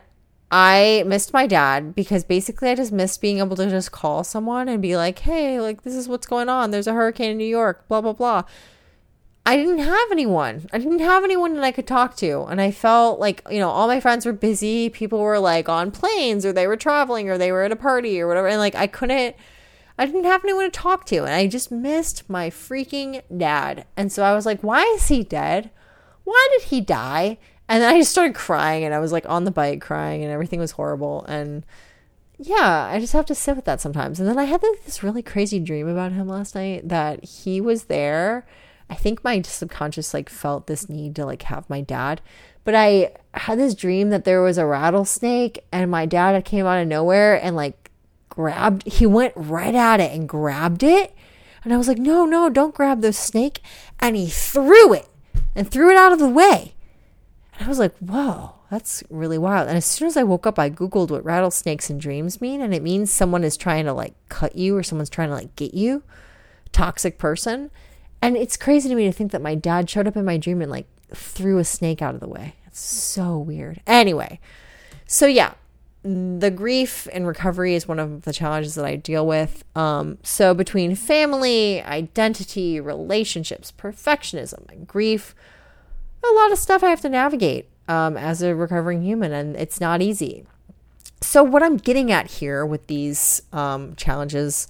I 0.51 1.03
missed 1.05 1.33
my 1.33 1.45
dad 1.45 1.93
because 1.93 2.23
basically 2.23 2.69
I 2.69 2.75
just 2.75 2.91
missed 2.91 3.21
being 3.21 3.39
able 3.39 3.55
to 3.57 3.69
just 3.69 3.91
call 3.91 4.23
someone 4.23 4.69
and 4.69 4.81
be 4.81 4.95
like, 4.95 5.19
hey, 5.19 5.59
like, 5.59 5.83
this 5.83 5.95
is 5.95 6.07
what's 6.07 6.27
going 6.27 6.49
on. 6.49 6.71
There's 6.71 6.87
a 6.87 6.93
hurricane 6.93 7.31
in 7.31 7.37
New 7.37 7.45
York, 7.45 7.87
blah, 7.87 8.01
blah, 8.01 8.13
blah. 8.13 8.43
I 9.45 9.55
didn't 9.55 9.79
have 9.79 10.11
anyone. 10.11 10.67
I 10.73 10.77
didn't 10.77 10.99
have 10.99 11.23
anyone 11.23 11.53
that 11.55 11.63
I 11.63 11.71
could 11.71 11.87
talk 11.87 12.17
to. 12.17 12.43
And 12.43 12.59
I 12.59 12.71
felt 12.71 13.19
like, 13.19 13.41
you 13.49 13.59
know, 13.59 13.69
all 13.69 13.87
my 13.87 13.99
friends 13.99 14.25
were 14.25 14.33
busy. 14.33 14.89
People 14.89 15.19
were 15.19 15.39
like 15.39 15.69
on 15.69 15.91
planes 15.91 16.45
or 16.45 16.51
they 16.51 16.67
were 16.67 16.75
traveling 16.75 17.29
or 17.29 17.37
they 17.37 17.51
were 17.51 17.63
at 17.63 17.71
a 17.71 17.77
party 17.77 18.19
or 18.19 18.27
whatever. 18.27 18.47
And 18.47 18.59
like, 18.59 18.75
I 18.75 18.87
couldn't, 18.87 19.35
I 19.97 20.05
didn't 20.05 20.25
have 20.25 20.43
anyone 20.43 20.65
to 20.65 20.71
talk 20.71 21.05
to. 21.05 21.17
And 21.17 21.33
I 21.33 21.47
just 21.47 21.71
missed 21.71 22.29
my 22.29 22.49
freaking 22.49 23.21
dad. 23.35 23.85
And 23.95 24.11
so 24.11 24.23
I 24.23 24.33
was 24.33 24.45
like, 24.45 24.61
why 24.61 24.83
is 24.95 25.07
he 25.07 25.23
dead? 25.23 25.71
Why 26.23 26.47
did 26.53 26.67
he 26.67 26.81
die? 26.81 27.37
And 27.69 27.81
then 27.81 27.93
I 27.93 27.99
just 27.99 28.11
started 28.11 28.35
crying 28.35 28.83
and 28.83 28.93
I 28.93 28.99
was 28.99 29.11
like 29.11 29.27
on 29.27 29.43
the 29.43 29.51
bike 29.51 29.81
crying 29.81 30.23
and 30.23 30.31
everything 30.31 30.59
was 30.59 30.71
horrible. 30.71 31.25
And 31.25 31.65
yeah, 32.37 32.89
I 32.91 32.99
just 32.99 33.13
have 33.13 33.25
to 33.25 33.35
sit 33.35 33.55
with 33.55 33.65
that 33.65 33.81
sometimes. 33.81 34.19
And 34.19 34.29
then 34.29 34.37
I 34.37 34.45
had 34.45 34.61
this 34.61 35.03
really 35.03 35.23
crazy 35.23 35.59
dream 35.59 35.87
about 35.87 36.11
him 36.11 36.27
last 36.27 36.55
night 36.55 36.87
that 36.87 37.25
he 37.25 37.59
was 37.59 37.85
there. 37.85 38.45
I 38.89 38.95
think 38.95 39.23
my 39.23 39.41
subconscious 39.41 40.13
like 40.13 40.29
felt 40.29 40.67
this 40.67 40.87
need 40.87 41.15
to 41.15 41.25
like 41.25 41.41
have 41.43 41.69
my 41.69 41.81
dad. 41.81 42.21
But 42.63 42.75
I 42.75 43.11
had 43.33 43.59
this 43.59 43.73
dream 43.73 44.09
that 44.11 44.23
there 44.23 44.41
was 44.41 44.57
a 44.57 44.65
rattlesnake 44.65 45.63
and 45.71 45.89
my 45.89 46.05
dad 46.05 46.43
came 46.45 46.65
out 46.65 46.81
of 46.81 46.87
nowhere 46.87 47.41
and 47.43 47.55
like 47.55 47.86
grabbed 48.37 48.87
he 48.87 49.05
went 49.05 49.33
right 49.35 49.73
at 49.73 49.99
it 49.99 50.13
and 50.13 50.29
grabbed 50.29 50.83
it. 50.83 51.13
And 51.63 51.73
I 51.73 51.77
was 51.77 51.87
like, 51.87 51.97
"No, 51.97 52.25
no, 52.25 52.49
don't 52.49 52.75
grab 52.75 53.01
the 53.01 53.11
snake." 53.11 53.61
And 53.99 54.15
he 54.15 54.27
threw 54.27 54.93
it 54.93 55.09
and 55.55 55.69
threw 55.69 55.89
it 55.89 55.97
out 55.97 56.13
of 56.13 56.19
the 56.19 56.29
way. 56.29 56.75
And 57.57 57.65
I 57.65 57.69
was 57.69 57.79
like, 57.79 57.97
whoa, 57.97 58.53
that's 58.69 59.03
really 59.09 59.39
wild. 59.39 59.67
And 59.67 59.75
as 59.75 59.85
soon 59.85 60.07
as 60.07 60.15
I 60.15 60.23
woke 60.23 60.45
up, 60.45 60.59
I 60.59 60.69
Googled 60.69 61.09
what 61.09 61.25
rattlesnakes 61.25 61.89
and 61.89 61.99
dreams 61.99 62.39
mean. 62.39 62.61
And 62.61 62.73
it 62.73 62.83
means 62.83 63.11
someone 63.11 63.43
is 63.43 63.57
trying 63.57 63.85
to 63.85 63.93
like 63.93 64.13
cut 64.29 64.55
you 64.55 64.77
or 64.77 64.83
someone's 64.83 65.09
trying 65.09 65.29
to 65.29 65.35
like 65.35 65.55
get 65.55 65.73
you, 65.73 66.03
toxic 66.71 67.17
person. 67.17 67.71
And 68.21 68.37
it's 68.37 68.55
crazy 68.55 68.87
to 68.89 68.95
me 68.95 69.05
to 69.05 69.11
think 69.11 69.31
that 69.31 69.41
my 69.41 69.55
dad 69.55 69.89
showed 69.89 70.07
up 70.07 70.15
in 70.15 70.25
my 70.25 70.37
dream 70.37 70.61
and 70.61 70.69
like 70.69 70.87
threw 71.11 71.57
a 71.57 71.63
snake 71.63 72.03
out 72.03 72.13
of 72.13 72.21
the 72.21 72.27
way. 72.27 72.53
It's 72.67 72.79
so 72.79 73.37
weird. 73.39 73.81
Anyway, 73.87 74.39
so 75.07 75.25
yeah, 75.25 75.55
the 76.07 76.49
grief 76.49 77.07
and 77.11 77.27
recovery 77.27 77.75
is 77.75 77.87
one 77.87 77.99
of 77.99 78.21
the 78.21 78.31
challenges 78.31 78.75
that 78.75 78.85
I 78.85 78.95
deal 78.95 79.27
with. 79.27 79.65
Um, 79.75 80.17
so 80.23 80.53
between 80.53 80.95
family, 80.95 81.81
identity, 81.83 82.79
relationships, 82.79 83.73
perfectionism, 83.77 84.69
and 84.71 84.87
grief, 84.87 85.35
a 86.23 86.33
lot 86.33 86.51
of 86.51 86.57
stuff 86.57 86.83
I 86.83 86.89
have 86.89 87.01
to 87.01 87.09
navigate 87.09 87.67
um, 87.87 88.15
as 88.15 88.41
a 88.41 88.55
recovering 88.55 89.01
human, 89.01 89.31
and 89.31 89.55
it's 89.55 89.81
not 89.81 90.01
easy. 90.01 90.45
So, 91.21 91.43
what 91.43 91.63
I'm 91.63 91.77
getting 91.77 92.11
at 92.11 92.27
here 92.27 92.65
with 92.65 92.87
these 92.87 93.41
um, 93.51 93.95
challenges 93.95 94.67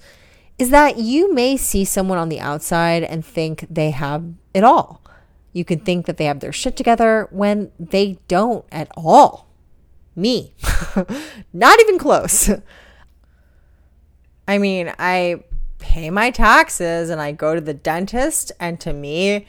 is 0.58 0.70
that 0.70 0.98
you 0.98 1.34
may 1.34 1.58
see 1.58 1.84
someone 1.86 2.18
on 2.18 2.30
the 2.30 2.40
outside 2.40 3.04
and 3.04 3.26
think 3.26 3.66
they 3.70 3.92
have 3.92 4.24
it 4.54 4.64
all. 4.64 5.02
You 5.54 5.66
can 5.66 5.80
think 5.80 6.06
that 6.06 6.18
they 6.18 6.26
have 6.26 6.40
their 6.40 6.52
shit 6.52 6.78
together 6.78 7.28
when 7.32 7.72
they 7.80 8.18
don't 8.28 8.66
at 8.72 8.90
all. 8.96 9.47
Me, 10.18 10.54
not 11.54 11.80
even 11.80 12.00
close. 12.00 12.50
I 14.48 14.58
mean, 14.58 14.92
I 14.98 15.44
pay 15.78 16.10
my 16.10 16.32
taxes 16.32 17.12
and 17.12 17.22
I 17.22 17.32
go 17.32 17.54
to 17.54 17.62
the 17.62 17.76
dentist, 17.76 18.52
and 18.60 18.80
to 18.82 18.94
me, 18.94 19.46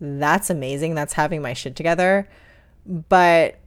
that's 0.00 0.50
amazing. 0.50 0.94
That's 0.96 1.12
having 1.12 1.42
my 1.42 1.52
shit 1.52 1.76
together. 1.76 2.28
But 2.84 3.60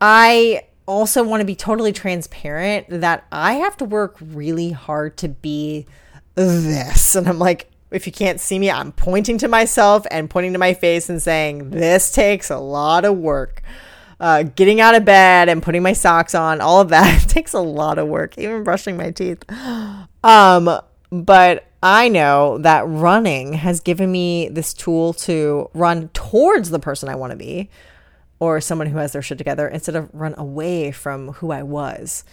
I 0.00 0.66
also 0.86 1.24
want 1.24 1.40
to 1.40 1.46
be 1.46 1.56
totally 1.56 1.92
transparent 1.92 2.86
that 2.90 3.26
I 3.32 3.54
have 3.54 3.76
to 3.78 3.86
work 3.86 4.18
really 4.20 4.70
hard 4.70 5.16
to 5.18 5.28
be 5.28 5.86
this. 6.34 7.14
And 7.14 7.26
I'm 7.26 7.38
like, 7.38 7.70
if 7.90 8.06
you 8.06 8.12
can't 8.12 8.40
see 8.40 8.58
me, 8.58 8.70
I'm 8.70 8.92
pointing 8.92 9.38
to 9.38 9.48
myself 9.48 10.04
and 10.10 10.28
pointing 10.28 10.52
to 10.52 10.58
my 10.58 10.74
face 10.74 11.08
and 11.08 11.22
saying, 11.22 11.70
this 11.70 12.12
takes 12.12 12.50
a 12.50 12.58
lot 12.58 13.04
of 13.04 13.16
work. 13.16 13.62
Uh, 14.20 14.44
getting 14.44 14.80
out 14.80 14.94
of 14.94 15.04
bed 15.04 15.48
and 15.48 15.62
putting 15.62 15.82
my 15.82 15.92
socks 15.92 16.34
on, 16.34 16.60
all 16.60 16.80
of 16.80 16.88
that 16.90 17.20
takes 17.28 17.52
a 17.52 17.60
lot 17.60 17.98
of 17.98 18.08
work, 18.08 18.38
even 18.38 18.62
brushing 18.64 18.96
my 18.96 19.10
teeth. 19.10 19.42
Um, 20.24 20.80
but 21.10 21.66
I 21.82 22.08
know 22.08 22.56
that 22.56 22.88
running 22.88 23.52
has 23.52 23.80
given 23.80 24.10
me 24.10 24.48
this 24.48 24.72
tool 24.72 25.12
to 25.12 25.68
run 25.74 26.08
towards 26.14 26.70
the 26.70 26.78
person 26.78 27.10
I 27.10 27.14
want 27.14 27.32
to 27.32 27.36
be 27.36 27.68
or 28.40 28.60
someone 28.60 28.86
who 28.86 28.96
has 28.98 29.12
their 29.12 29.22
shit 29.22 29.38
together 29.38 29.68
instead 29.68 29.96
of 29.96 30.08
run 30.14 30.34
away 30.38 30.92
from 30.92 31.32
who 31.34 31.50
I 31.52 31.62
was, 31.62 32.24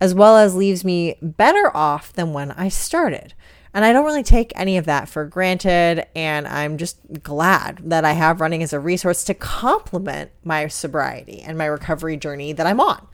as 0.00 0.14
well 0.14 0.36
as 0.36 0.54
leaves 0.54 0.84
me 0.84 1.16
better 1.20 1.76
off 1.76 2.12
than 2.12 2.32
when 2.32 2.52
I 2.52 2.68
started. 2.68 3.34
And 3.72 3.84
I 3.84 3.92
don't 3.92 4.04
really 4.04 4.22
take 4.22 4.52
any 4.56 4.76
of 4.76 4.86
that 4.86 5.08
for 5.08 5.24
granted. 5.24 6.06
And 6.16 6.46
I'm 6.48 6.76
just 6.76 6.98
glad 7.22 7.78
that 7.84 8.04
I 8.04 8.12
have 8.12 8.40
running 8.40 8.62
as 8.62 8.72
a 8.72 8.80
resource 8.80 9.22
to 9.24 9.34
complement 9.34 10.30
my 10.44 10.66
sobriety 10.68 11.40
and 11.40 11.56
my 11.56 11.66
recovery 11.66 12.16
journey 12.16 12.52
that 12.52 12.66
I'm 12.66 12.80
on. 12.80 13.06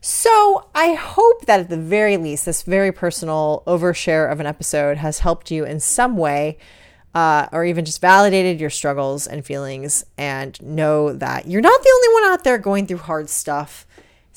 So 0.00 0.68
I 0.74 0.94
hope 0.94 1.46
that 1.46 1.60
at 1.60 1.68
the 1.68 1.76
very 1.76 2.16
least, 2.16 2.46
this 2.46 2.62
very 2.62 2.92
personal 2.92 3.62
overshare 3.66 4.30
of 4.30 4.40
an 4.40 4.46
episode 4.46 4.98
has 4.98 5.18
helped 5.18 5.50
you 5.50 5.64
in 5.64 5.80
some 5.80 6.16
way. 6.16 6.58
Uh, 7.14 7.48
or 7.50 7.64
even 7.64 7.82
just 7.82 8.02
validated 8.02 8.60
your 8.60 8.68
struggles 8.68 9.26
and 9.26 9.42
feelings, 9.42 10.04
and 10.18 10.60
know 10.60 11.14
that 11.14 11.46
you're 11.46 11.62
not 11.62 11.82
the 11.82 11.88
only 11.88 12.22
one 12.22 12.30
out 12.30 12.44
there 12.44 12.58
going 12.58 12.86
through 12.86 12.98
hard 12.98 13.30
stuff. 13.30 13.86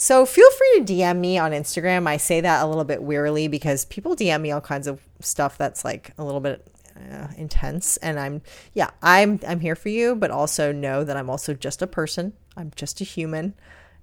So 0.02 0.26
feel 0.26 0.50
free 0.52 0.76
to 0.78 0.94
DM 0.94 1.18
me 1.18 1.38
on 1.38 1.52
Instagram. 1.52 2.08
I 2.08 2.16
say 2.16 2.40
that 2.40 2.64
a 2.64 2.68
little 2.68 2.86
bit 2.86 3.04
wearily 3.04 3.50
because 3.50 3.84
people 3.84 4.16
DM 4.16 4.40
me 4.40 4.50
all 4.50 4.62
kinds 4.62 4.88
of 4.88 5.02
stuff 5.20 5.58
that's 5.58 5.84
like 5.84 6.14
a 6.18 6.24
little 6.24 6.40
bit 6.40 6.66
uh, 6.96 7.28
intense, 7.36 7.98
and 7.98 8.18
I'm 8.18 8.42
yeah, 8.74 8.92
I'm 9.04 9.42
I'm 9.46 9.60
here 9.60 9.76
for 9.76 9.90
you, 9.90 10.16
but 10.16 10.32
also 10.32 10.72
know 10.72 11.04
that 11.04 11.18
I'm 11.18 11.30
also 11.30 11.54
just 11.54 11.82
a 11.82 11.88
person. 11.88 12.32
I'm 12.56 12.72
just 12.78 13.02
a 13.02 13.04
human. 13.04 13.56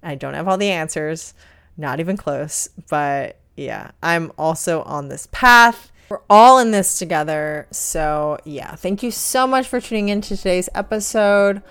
I 0.03 0.17
don't 0.17 0.35
have 0.35 0.47
all 0.47 0.59
the 0.59 0.71
answers. 0.71 1.33
Not 1.79 1.99
even 1.99 2.19
close. 2.19 2.69
But 2.91 3.41
yeah, 3.57 3.93
I'm 4.03 4.33
also 4.37 4.83
on 4.83 5.09
this 5.09 5.29
path. 5.33 5.91
We're 6.11 6.21
all 6.29 6.59
in 6.59 6.73
this 6.73 6.99
together. 6.99 7.69
So 7.71 8.39
yeah, 8.45 8.75
thank 8.75 9.03
you 9.03 9.11
so 9.11 9.47
much 9.47 9.67
for 9.67 9.81
tuning 9.81 10.11
in 10.11 10.21
to 10.21 10.37
today's 10.37 10.69
episode. 10.75 11.63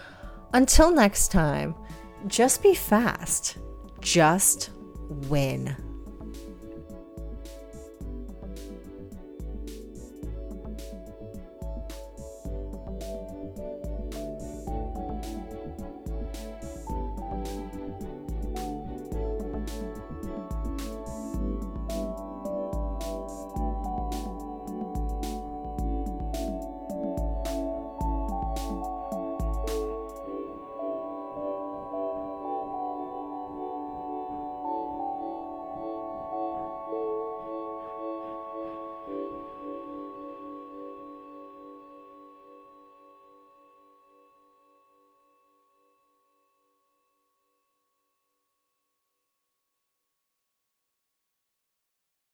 Until 0.52 0.90
next 0.90 1.32
time, 1.32 1.76
just 2.28 2.64
be 2.64 2.74
fast. 2.74 3.60
Just 4.06 4.70
win. 5.10 5.76